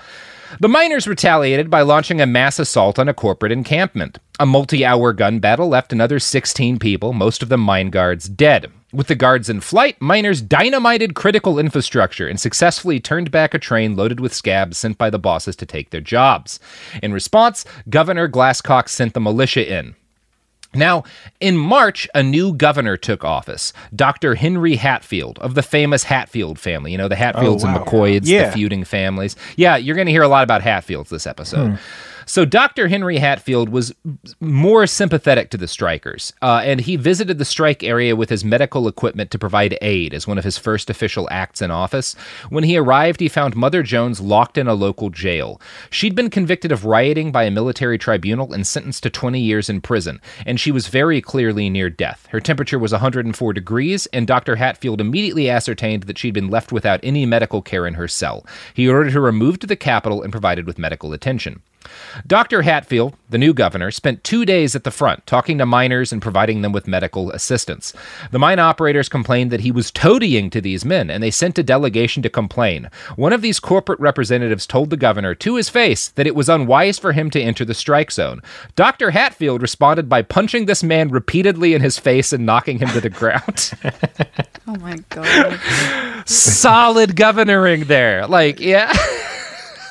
[0.60, 4.18] The miners retaliated by launching a mass assault on a corporate encampment.
[4.38, 8.70] A multi hour gun battle left another 16 people, most of them mine guards, dead.
[8.92, 13.96] With the guards in flight, miners dynamited critical infrastructure and successfully turned back a train
[13.96, 16.60] loaded with scabs sent by the bosses to take their jobs.
[17.02, 19.96] In response, Governor Glasscock sent the militia in.
[20.74, 21.04] Now,
[21.40, 24.34] in March, a new governor took office, Dr.
[24.34, 26.92] Henry Hatfield of the famous Hatfield family.
[26.92, 27.84] You know, the Hatfields Oh, and wow.
[27.84, 28.46] McCoys, Yeah.
[28.46, 29.36] the feuding families.
[29.56, 31.70] Yeah, you're going to hear a lot about Hatfields this episode.
[31.72, 31.76] Hmm.
[32.26, 32.88] So, Dr.
[32.88, 33.94] Henry Hatfield was
[34.40, 38.88] more sympathetic to the strikers, uh, and he visited the strike area with his medical
[38.88, 42.14] equipment to provide aid as one of his first official acts in office.
[42.48, 45.60] When he arrived, he found Mother Jones locked in a local jail.
[45.90, 49.80] She'd been convicted of rioting by a military tribunal and sentenced to 20 years in
[49.80, 52.26] prison, and she was very clearly near death.
[52.30, 54.56] Her temperature was 104 degrees, and Dr.
[54.56, 58.46] Hatfield immediately ascertained that she'd been left without any medical care in her cell.
[58.72, 61.62] He ordered her removed to the capital and provided with medical attention.
[62.26, 62.62] Dr.
[62.62, 66.62] Hatfield, the new governor, spent two days at the front talking to miners and providing
[66.62, 67.92] them with medical assistance.
[68.30, 71.62] The mine operators complained that he was toadying to these men, and they sent a
[71.62, 72.90] delegation to complain.
[73.16, 76.98] One of these corporate representatives told the governor to his face that it was unwise
[76.98, 78.40] for him to enter the strike zone.
[78.76, 79.10] Dr.
[79.10, 83.10] Hatfield responded by punching this man repeatedly in his face and knocking him to the
[83.10, 83.72] ground.
[84.66, 85.60] Oh my god.
[86.26, 88.26] Solid governoring there.
[88.26, 88.90] Like, yeah.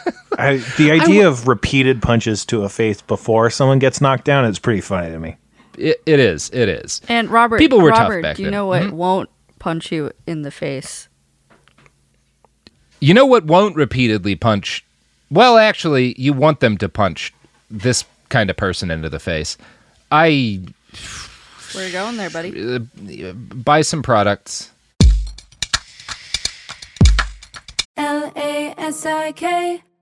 [0.38, 4.60] I, the idea of repeated punches to a face before someone gets knocked down is
[4.60, 5.38] pretty funny to me.
[5.78, 6.50] It, it is.
[6.52, 7.02] It is.
[7.08, 8.52] And Robert, People were tough back do you then.
[8.52, 8.92] know what Mhm.
[8.92, 9.30] won't
[9.60, 11.08] punch you in the face?
[13.00, 14.86] You know what won't repeatedly punch?
[15.30, 17.34] Well, actually, you want them to punch
[17.72, 19.58] this kind of person into the face.
[20.12, 20.62] I
[21.74, 22.76] Where you going there, buddy?
[23.26, 24.70] uh, buy some products.
[27.98, 29.82] L A S I K,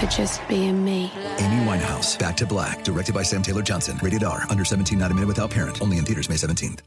[0.00, 1.12] for just being me.
[1.38, 3.98] Amy Winehouse, Back to Black, directed by Sam Taylor Johnson.
[4.02, 5.80] Rated R, under 17, not a minute without parent.
[5.82, 6.80] Only in theaters May 17th.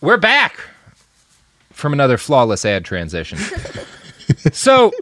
[0.00, 0.60] We're back
[1.72, 3.38] from another flawless ad transition.
[4.52, 4.92] so,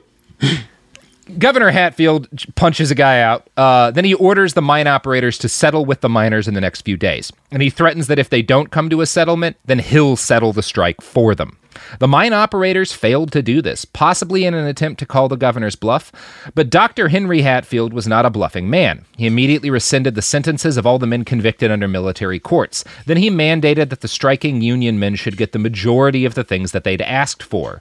[1.38, 3.48] Governor Hatfield punches a guy out.
[3.56, 6.82] Uh, then he orders the mine operators to settle with the miners in the next
[6.82, 7.32] few days.
[7.50, 10.62] And he threatens that if they don't come to a settlement, then he'll settle the
[10.62, 11.58] strike for them.
[11.98, 15.76] The mine operators failed to do this, possibly in an attempt to call the governor's
[15.76, 16.12] bluff,
[16.54, 17.08] but Dr.
[17.08, 19.04] Henry Hatfield was not a bluffing man.
[19.16, 22.84] He immediately rescinded the sentences of all the men convicted under military courts.
[23.06, 26.72] Then he mandated that the striking Union men should get the majority of the things
[26.72, 27.80] that they'd asked for.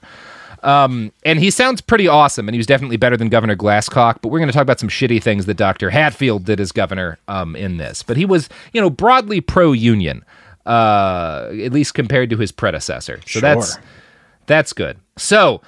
[0.64, 4.18] Um, and he sounds pretty awesome, and he was definitely better than Governor Glasscock.
[4.22, 5.90] But we're going to talk about some shitty things that Dr.
[5.90, 8.02] Hatfield did as governor um, in this.
[8.02, 10.24] But he was, you know, broadly pro-union,
[10.66, 13.20] uh, at least compared to his predecessor.
[13.26, 13.42] So Sure.
[13.42, 13.78] that's
[14.46, 14.98] that's good.
[15.16, 15.60] So,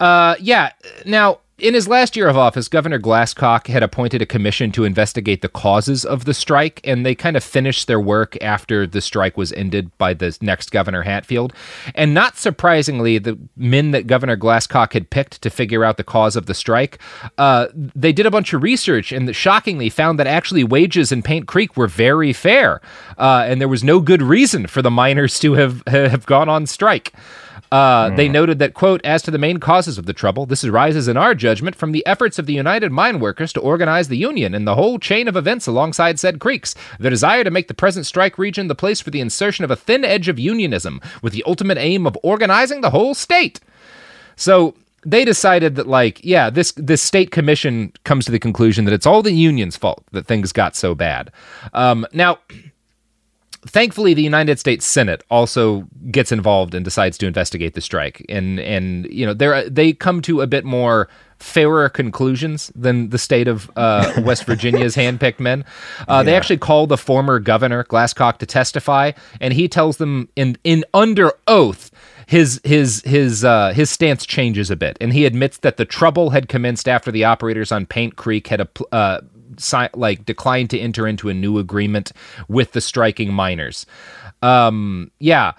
[0.00, 0.72] uh, yeah.
[1.06, 5.42] Now, in his last year of office, Governor Glasscock had appointed a commission to investigate
[5.42, 9.36] the causes of the strike, and they kind of finished their work after the strike
[9.36, 11.52] was ended by the next Governor Hatfield.
[11.94, 16.34] And not surprisingly, the men that Governor Glasscock had picked to figure out the cause
[16.34, 16.98] of the strike,
[17.38, 21.46] uh, they did a bunch of research and shockingly found that actually wages in Paint
[21.46, 22.80] Creek were very fair,
[23.18, 26.66] uh, and there was no good reason for the miners to have have gone on
[26.66, 27.12] strike.
[27.72, 31.08] Uh, They noted that, quote, as to the main causes of the trouble, this arises
[31.08, 34.54] in our judgment from the efforts of the United Mine Workers to organize the union
[34.54, 38.04] and the whole chain of events alongside said creeks, the desire to make the present
[38.04, 41.44] strike region the place for the insertion of a thin edge of unionism, with the
[41.46, 43.58] ultimate aim of organizing the whole state.
[44.36, 44.74] So
[45.06, 49.06] they decided that, like, yeah, this this state commission comes to the conclusion that it's
[49.06, 51.32] all the union's fault that things got so bad.
[51.72, 52.38] Um, now,
[53.66, 58.24] thankfully the united states senate also gets involved and decides to investigate the strike.
[58.28, 61.08] And and you know they they come to a bit more
[61.38, 65.64] fairer conclusions than the state of uh, west virginia's handpicked men.
[66.06, 70.56] Uh, they actually call the former governor glasscock to testify and he tells them in
[70.64, 71.90] in under oath
[72.26, 76.30] his his his uh, his stance changes a bit, and he admits that the trouble
[76.30, 79.20] had commenced after the operators on Paint Creek had a uh,
[79.58, 82.12] si- like declined to enter into a new agreement
[82.48, 83.86] with the striking miners.
[84.42, 85.52] Um, yeah.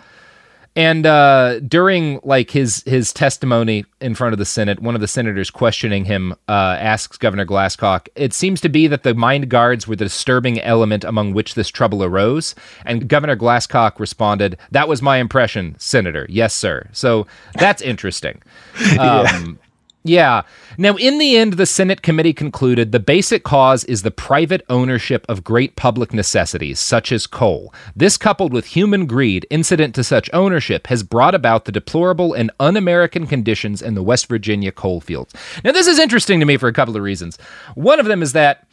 [0.76, 5.08] And uh, during like his his testimony in front of the Senate, one of the
[5.08, 9.88] senators questioning him uh, asks Governor Glasscock, "It seems to be that the mined guards
[9.88, 15.00] were the disturbing element among which this trouble arose." And Governor Glasscock responded, "That was
[15.00, 16.26] my impression, Senator.
[16.28, 18.42] Yes, sir." So that's interesting.
[19.00, 19.60] Um,
[20.04, 20.42] yeah.
[20.78, 25.26] Now, in the end, the Senate committee concluded the basic cause is the private ownership
[25.30, 27.74] of great public necessities, such as coal.
[27.96, 32.52] This, coupled with human greed incident to such ownership, has brought about the deplorable and
[32.60, 35.34] un American conditions in the West Virginia coal fields.
[35.64, 37.38] Now, this is interesting to me for a couple of reasons.
[37.76, 38.68] One of them is that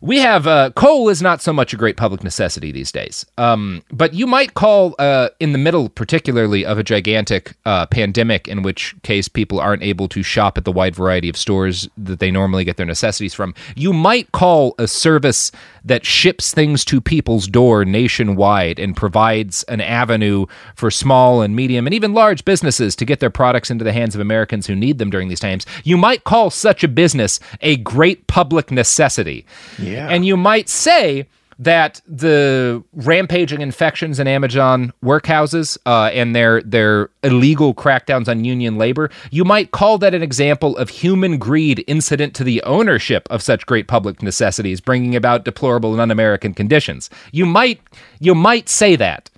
[0.00, 3.26] we have uh, coal is not so much a great public necessity these days.
[3.36, 8.48] Um, but you might call uh, in the middle, particularly of a gigantic uh, pandemic,
[8.48, 12.18] in which case people aren't able to shop at the wide variety of stores that
[12.18, 13.54] they normally get their necessities from.
[13.76, 15.52] You might call a service
[15.84, 21.86] that ships things to people's door nationwide and provides an avenue for small and medium
[21.86, 24.98] and even large businesses to get their products into the hands of Americans who need
[24.98, 25.66] them during these times.
[25.84, 29.46] You might call such a business a great public necessity.
[29.78, 30.08] Yeah.
[30.08, 31.26] And you might say
[31.60, 38.78] that the rampaging infections in Amazon workhouses uh, and their their illegal crackdowns on union
[38.78, 43.42] labor, you might call that an example of human greed incident to the ownership of
[43.42, 47.10] such great public necessities, bringing about deplorable and un-American conditions.
[47.30, 47.80] You might
[48.20, 49.28] you might say that.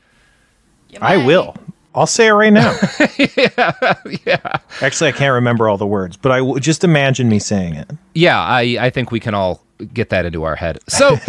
[1.00, 1.56] I will.
[1.94, 2.78] I'll say it right now.
[3.18, 3.94] yeah,
[4.24, 4.58] yeah.
[4.80, 7.90] Actually, I can't remember all the words, but I w- just imagine me saying it.
[8.14, 9.62] Yeah, I, I think we can all
[9.92, 10.78] get that into our head.
[10.88, 11.16] So.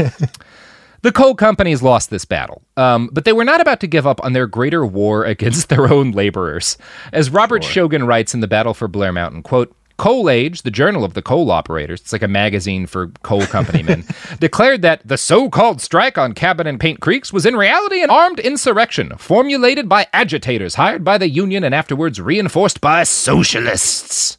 [1.03, 4.23] The coal companies lost this battle, um, but they were not about to give up
[4.23, 6.77] on their greater war against their own laborers.
[7.11, 7.89] As Robert sure.
[7.89, 11.21] Shogan writes in The Battle for Blair Mountain, quote, Coal Age, the journal of the
[11.21, 14.05] coal operators, it's like a magazine for coal company men,
[14.39, 18.09] declared that the so called strike on Cabin and Paint Creeks was in reality an
[18.09, 24.35] armed insurrection formulated by agitators hired by the Union and afterwards reinforced by socialists.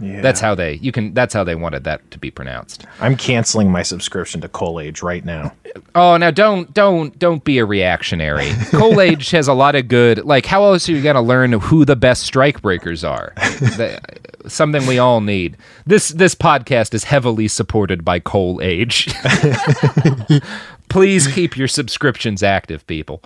[0.00, 0.20] Yeah.
[0.20, 2.86] That's how they you can that's how they wanted that to be pronounced.
[3.00, 5.52] I'm canceling my subscription to Coal Age right now.
[5.94, 8.50] Oh, now don't don't don't be a reactionary.
[8.70, 11.52] Coal Age has a lot of good like how else are you going to learn
[11.52, 13.32] who the best strike breakers are?
[13.36, 14.00] the,
[14.46, 15.56] something we all need.
[15.86, 19.12] This this podcast is heavily supported by Coal Age.
[20.88, 23.22] Please keep your subscriptions active, people.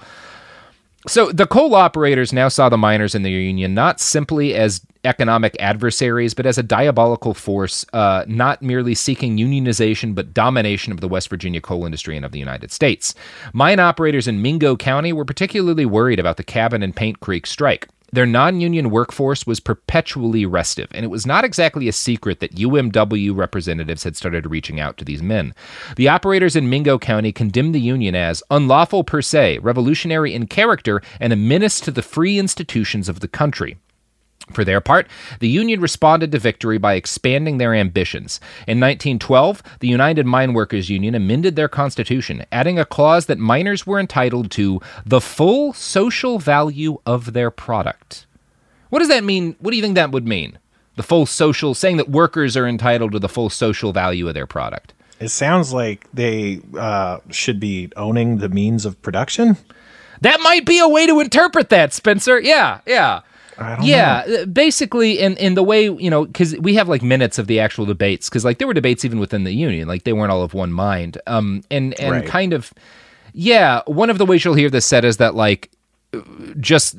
[1.06, 5.54] So the coal operators now saw the miners in their union not simply as economic
[5.60, 11.08] adversaries, but as a diabolical force, uh, not merely seeking unionization, but domination of the
[11.08, 13.14] West Virginia coal industry and of the United States.
[13.52, 17.88] Mine operators in Mingo County were particularly worried about the Cabin and Paint Creek strike.
[18.14, 22.54] Their non union workforce was perpetually restive, and it was not exactly a secret that
[22.54, 25.52] UMW representatives had started reaching out to these men.
[25.96, 31.02] The operators in Mingo County condemned the union as unlawful per se, revolutionary in character,
[31.18, 33.78] and a menace to the free institutions of the country.
[34.52, 35.06] For their part,
[35.40, 38.40] the Union responded to victory by expanding their ambitions.
[38.66, 43.86] In 1912, the United Mine Workers Union amended their constitution, adding a clause that miners
[43.86, 48.26] were entitled to the full social value of their product.
[48.90, 49.56] What does that mean?
[49.60, 50.58] What do you think that would mean?
[50.96, 54.46] The full social, saying that workers are entitled to the full social value of their
[54.46, 54.92] product.
[55.20, 59.56] It sounds like they uh, should be owning the means of production.
[60.20, 62.38] That might be a way to interpret that, Spencer.
[62.38, 63.22] Yeah, yeah
[63.82, 64.34] yeah, know.
[64.34, 67.60] Uh, basically, in in the way you know, because we have like minutes of the
[67.60, 70.42] actual debates, because like there were debates even within the union, like they weren't all
[70.42, 71.18] of one mind.
[71.26, 72.26] Um, and and right.
[72.26, 72.72] kind of,
[73.32, 75.70] yeah, one of the ways you'll hear this said is that like
[76.60, 76.96] just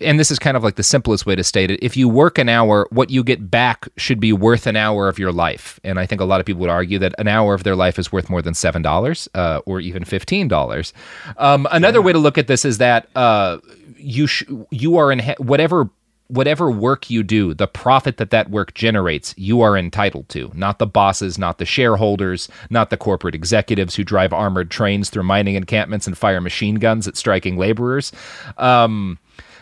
[0.00, 2.38] and this is kind of like the simplest way to state it if you work
[2.38, 5.98] an hour what you get back should be worth an hour of your life and
[5.98, 8.12] i think a lot of people would argue that an hour of their life is
[8.12, 10.92] worth more than seven dollars uh, or even fifteen dollars
[11.38, 12.04] um, another yeah.
[12.04, 13.58] way to look at this is that uh,
[13.96, 15.88] you sh- you are in whatever
[16.28, 20.50] whatever work you do, the profit that that work generates, you are entitled to.
[20.54, 25.22] Not the bosses, not the shareholders, not the corporate executives who drive armored trains through
[25.24, 28.12] mining encampments and fire machine guns at striking laborers.
[28.58, 29.18] Um,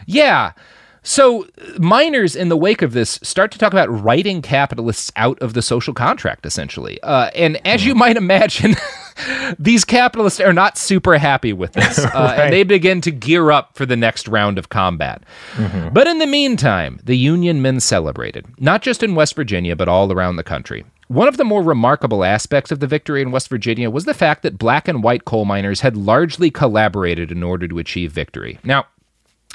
[0.07, 0.53] yeah.
[1.07, 1.47] So,
[1.79, 5.63] miners in the wake of this start to talk about writing capitalists out of the
[5.63, 7.01] social contract, essentially.
[7.01, 8.75] Uh, and as you might imagine,
[9.59, 12.01] these capitalists are not super happy with this.
[12.01, 12.41] Uh, right.
[12.41, 15.23] And they begin to gear up for the next round of combat.
[15.53, 15.91] Mm-hmm.
[15.95, 20.13] But in the meantime, the Union men celebrated, not just in West Virginia, but all
[20.13, 20.85] around the country.
[21.07, 24.43] One of the more remarkable aspects of the victory in West Virginia was the fact
[24.43, 28.59] that black and white coal miners had largely collaborated in order to achieve victory.
[28.65, 28.87] Now,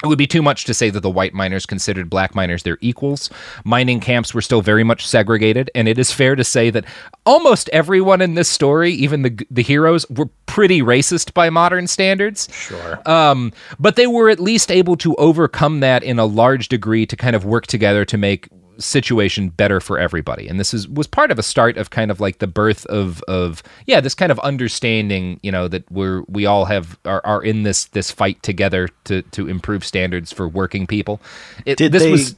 [0.02, 2.78] it would be too much to say that the white miners considered black miners their
[2.80, 3.30] equals.
[3.64, 6.84] Mining camps were still very much segregated, and it is fair to say that
[7.24, 12.48] almost everyone in this story, even the the heroes, were pretty racist by modern standards.
[12.52, 13.00] Sure.
[13.08, 17.16] Um, but they were at least able to overcome that in a large degree to
[17.16, 18.48] kind of work together to make
[18.84, 20.48] situation better for everybody.
[20.48, 23.22] And this is was part of a start of kind of like the birth of
[23.22, 27.42] of yeah, this kind of understanding, you know, that we're we all have are, are
[27.42, 31.20] in this this fight together to to improve standards for working people.
[31.64, 32.36] It, did this they, was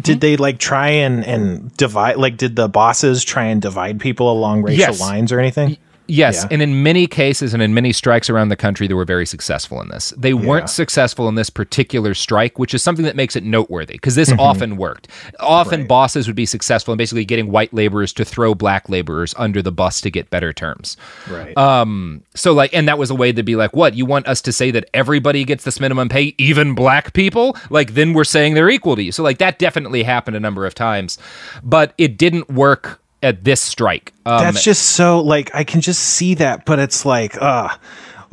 [0.00, 0.20] did hmm?
[0.20, 4.62] they like try and and divide like did the bosses try and divide people along
[4.62, 5.00] racial yes.
[5.00, 5.76] lines or anything?
[6.08, 6.48] Yes, yeah.
[6.52, 9.80] and in many cases and in many strikes around the country, they were very successful
[9.80, 10.12] in this.
[10.16, 10.46] They yeah.
[10.46, 14.30] weren't successful in this particular strike, which is something that makes it noteworthy because this
[14.30, 14.40] mm-hmm.
[14.40, 15.08] often worked.
[15.40, 15.88] Often right.
[15.88, 19.72] bosses would be successful in basically getting white laborers to throw black laborers under the
[19.72, 20.96] bus to get better terms.
[21.28, 21.56] Right.
[21.56, 22.22] Um.
[22.34, 24.52] So like, and that was a way to be like, what you want us to
[24.52, 27.56] say that everybody gets this minimum pay, even black people?
[27.70, 29.12] Like then we're saying they're equal to you.
[29.12, 31.18] So like that definitely happened a number of times,
[31.62, 34.12] but it didn't work at this strike.
[34.24, 37.76] Um, That's just so like I can just see that, but it's like, uh,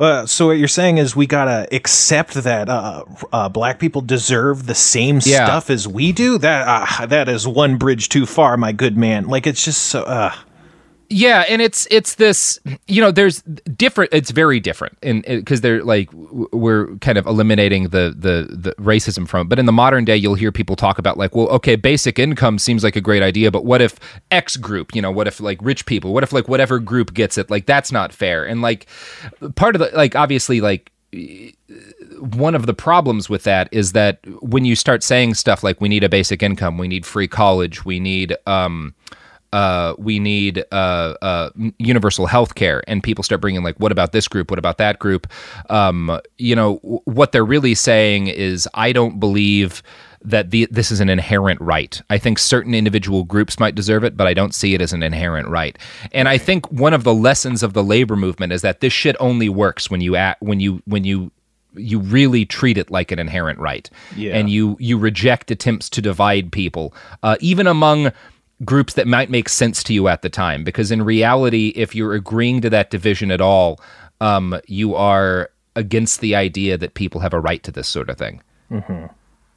[0.00, 4.66] uh, so what you're saying is we gotta accept that uh, uh, black people deserve
[4.66, 5.46] the same yeah.
[5.46, 6.38] stuff as we do.
[6.38, 6.66] That
[7.00, 9.26] uh, that is one bridge too far, my good man.
[9.26, 10.02] Like it's just so.
[10.02, 10.34] Uh,
[11.10, 15.84] Yeah, and it's it's this you know there's different it's very different and because they're
[15.84, 19.48] like we're kind of eliminating the, the the racism from it.
[19.50, 22.58] But in the modern day, you'll hear people talk about like, well, okay, basic income
[22.58, 23.98] seems like a great idea, but what if
[24.30, 24.94] X group?
[24.94, 26.14] You know, what if like rich people?
[26.14, 27.50] What if like whatever group gets it?
[27.50, 28.44] Like that's not fair.
[28.44, 28.86] And like
[29.56, 30.90] part of the like obviously like
[32.20, 35.88] one of the problems with that is that when you start saying stuff like we
[35.88, 38.94] need a basic income, we need free college, we need um
[39.54, 44.10] uh, we need uh, uh, universal health care, and people start bringing like, what about
[44.12, 44.50] this group?
[44.50, 45.26] What about that group?
[45.70, 49.82] Um, you know, w- what they're really saying is, I don't believe
[50.26, 52.00] that the, this is an inherent right.
[52.08, 55.02] I think certain individual groups might deserve it, but I don't see it as an
[55.02, 55.78] inherent right.
[56.12, 59.16] And I think one of the lessons of the labor movement is that this shit
[59.20, 61.30] only works when you act, when you when you
[61.76, 64.34] you really treat it like an inherent right, Yeah.
[64.36, 68.10] and you you reject attempts to divide people, uh, even among
[68.64, 70.64] groups that might make sense to you at the time.
[70.64, 73.80] Because in reality, if you're agreeing to that division at all,
[74.20, 78.16] um, you are against the idea that people have a right to this sort of
[78.16, 78.42] thing.
[78.70, 79.06] Mm-hmm.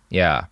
[0.09, 0.45] Yeah.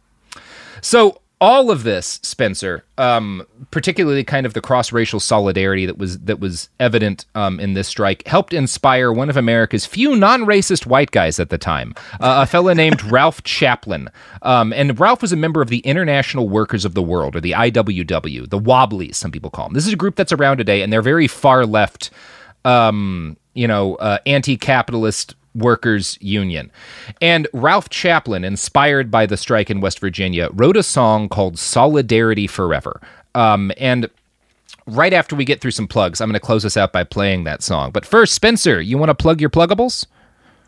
[0.82, 6.40] So all of this, Spencer, um, particularly kind of the cross-racial solidarity that was that
[6.40, 11.40] was evident um, in this strike, helped inspire one of America's few non-racist white guys
[11.40, 14.10] at the time, uh, a fellow named Ralph Chaplin.
[14.44, 17.52] Um, and Ralph was a member of the International Workers of the World, or the
[17.52, 19.74] IWW, the Wobblies, some people call them.
[19.74, 22.12] This is a group that's around today, and they're very far left,
[22.64, 26.72] um, you know, uh, anti-capitalist workers union.
[27.22, 32.48] And Ralph Chaplin, inspired by the strike in West Virginia, wrote a song called Solidarity
[32.48, 33.02] Forever.
[33.34, 34.10] Um, and
[34.88, 37.44] right after we get through some plugs, I'm going to close us out by playing
[37.46, 37.92] that song.
[37.92, 40.06] But first, Spencer, you want to plug your pluggables?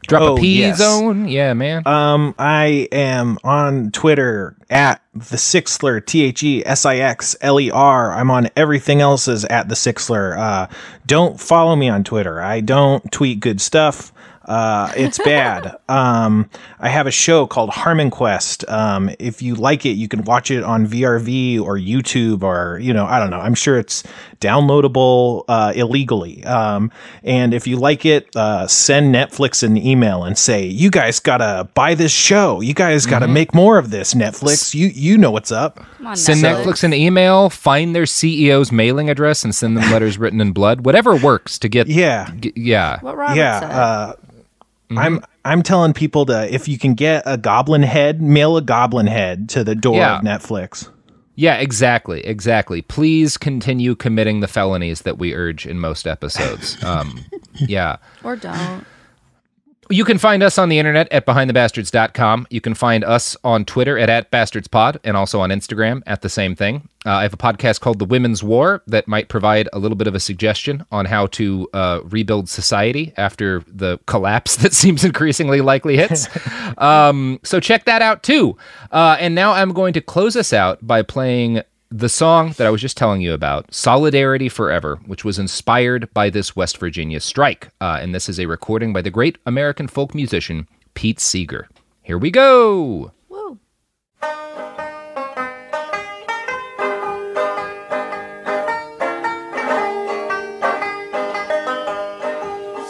[0.07, 0.77] Drop Oh, a P yes.
[0.77, 1.27] zone?
[1.27, 1.85] Yeah, man.
[1.85, 7.59] Um, I am on Twitter at the Sixler, T H E S I X L
[7.59, 8.13] E R.
[8.13, 10.37] I'm on everything else is at the Sixler.
[10.37, 10.67] Uh,
[11.07, 12.39] don't follow me on Twitter.
[12.41, 14.13] I don't tweet good stuff.
[14.47, 15.75] Uh, it's bad.
[15.89, 18.71] um, I have a show called HarmonQuest.
[18.71, 22.93] Um, if you like it, you can watch it on VRV or YouTube or, you
[22.93, 23.39] know, I don't know.
[23.39, 24.03] I'm sure it's
[24.39, 26.43] downloadable uh, illegally.
[26.45, 26.91] Um,
[27.23, 31.67] and if you like it, uh, send Netflix an email and say, you guys gotta
[31.73, 32.61] buy this show.
[32.61, 33.33] You guys gotta Mhm.
[33.33, 34.13] make more of this.
[34.13, 35.79] Netflix, you you know what's up.
[36.13, 40.51] Send Netflix an email, find their CEO's mailing address, and send them letters written in
[40.53, 40.85] blood.
[40.85, 41.87] Whatever works to get.
[41.87, 42.29] Yeah.
[42.39, 42.99] g- yeah.
[43.35, 44.13] yeah.
[44.89, 44.97] Mm-hmm.
[44.97, 49.07] I'm I'm telling people to if you can get a goblin head, mail a goblin
[49.07, 50.17] head to the door Yeah.
[50.19, 50.89] of Netflix.
[51.35, 52.81] Yeah, exactly, exactly.
[52.81, 56.81] Please continue committing the felonies that we urge in most episodes.
[56.83, 57.23] Um,
[57.53, 57.97] yeah.
[58.23, 58.85] Or don't.
[59.89, 62.47] You can find us on the internet at behindthebastards.com.
[62.49, 66.29] You can find us on Twitter at, at bastardspod and also on Instagram at the
[66.29, 66.89] same thing.
[67.05, 70.07] Uh, I have a podcast called The Women's War that might provide a little bit
[70.07, 75.61] of a suggestion on how to uh, rebuild society after the collapse that seems increasingly
[75.61, 76.27] likely hits.
[76.77, 78.57] um, so check that out too.
[78.91, 82.69] Uh, and now I'm going to close us out by playing the song that I
[82.69, 87.69] was just telling you about, Solidarity Forever, which was inspired by this West Virginia strike.
[87.79, 91.67] Uh, and this is a recording by the great American folk musician Pete Seeger.
[92.01, 93.11] Here we go.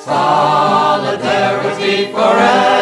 [0.05, 2.76] Solidarity forever.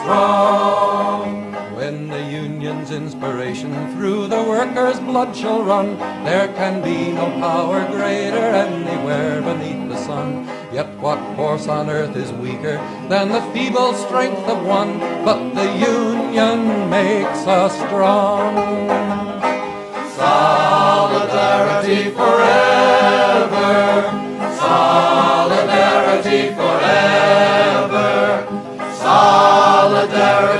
[0.00, 1.52] Strong.
[1.74, 7.86] When the union's inspiration through the workers' blood shall run, there can be no power
[7.86, 10.46] greater anywhere beneath the sun.
[10.72, 12.76] Yet what force on earth is weaker
[13.08, 14.98] than the feeble strength of one?
[15.24, 18.54] But the union makes us strong.
[20.16, 24.02] Solidarity forever.
[24.58, 26.67] Solidarity forever.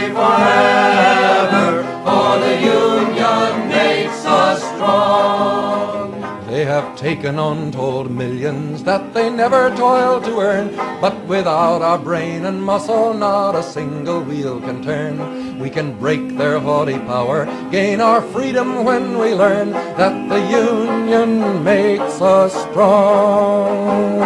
[0.00, 1.84] Forever.
[2.04, 6.20] For the union makes us strong.
[6.48, 10.74] They have taken untold millions that they never toiled to earn.
[11.00, 15.58] But without our brain and muscle, not a single wheel can turn.
[15.58, 21.62] We can break their haughty power, gain our freedom when we learn that the Union
[21.64, 24.20] makes us strong.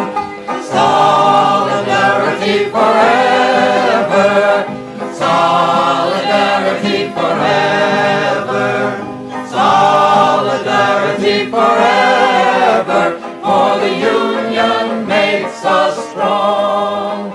[0.64, 3.48] Solidarity forever.
[5.18, 8.66] Solidarity forever.
[9.48, 13.02] Solidarity forever.
[13.42, 17.32] For the Union makes us strong.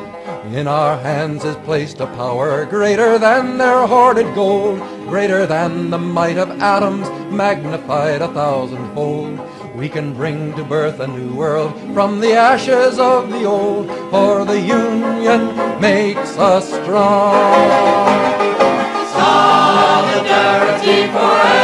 [0.54, 4.80] In our hands is placed a power greater than their hoarded gold,
[5.10, 9.40] greater than the might of atoms, magnified a thousandfold.
[9.76, 14.46] We can bring to birth a new world from the ashes of the old, for
[14.46, 17.34] the Union makes us strong.
[19.18, 21.64] Solidarity forever.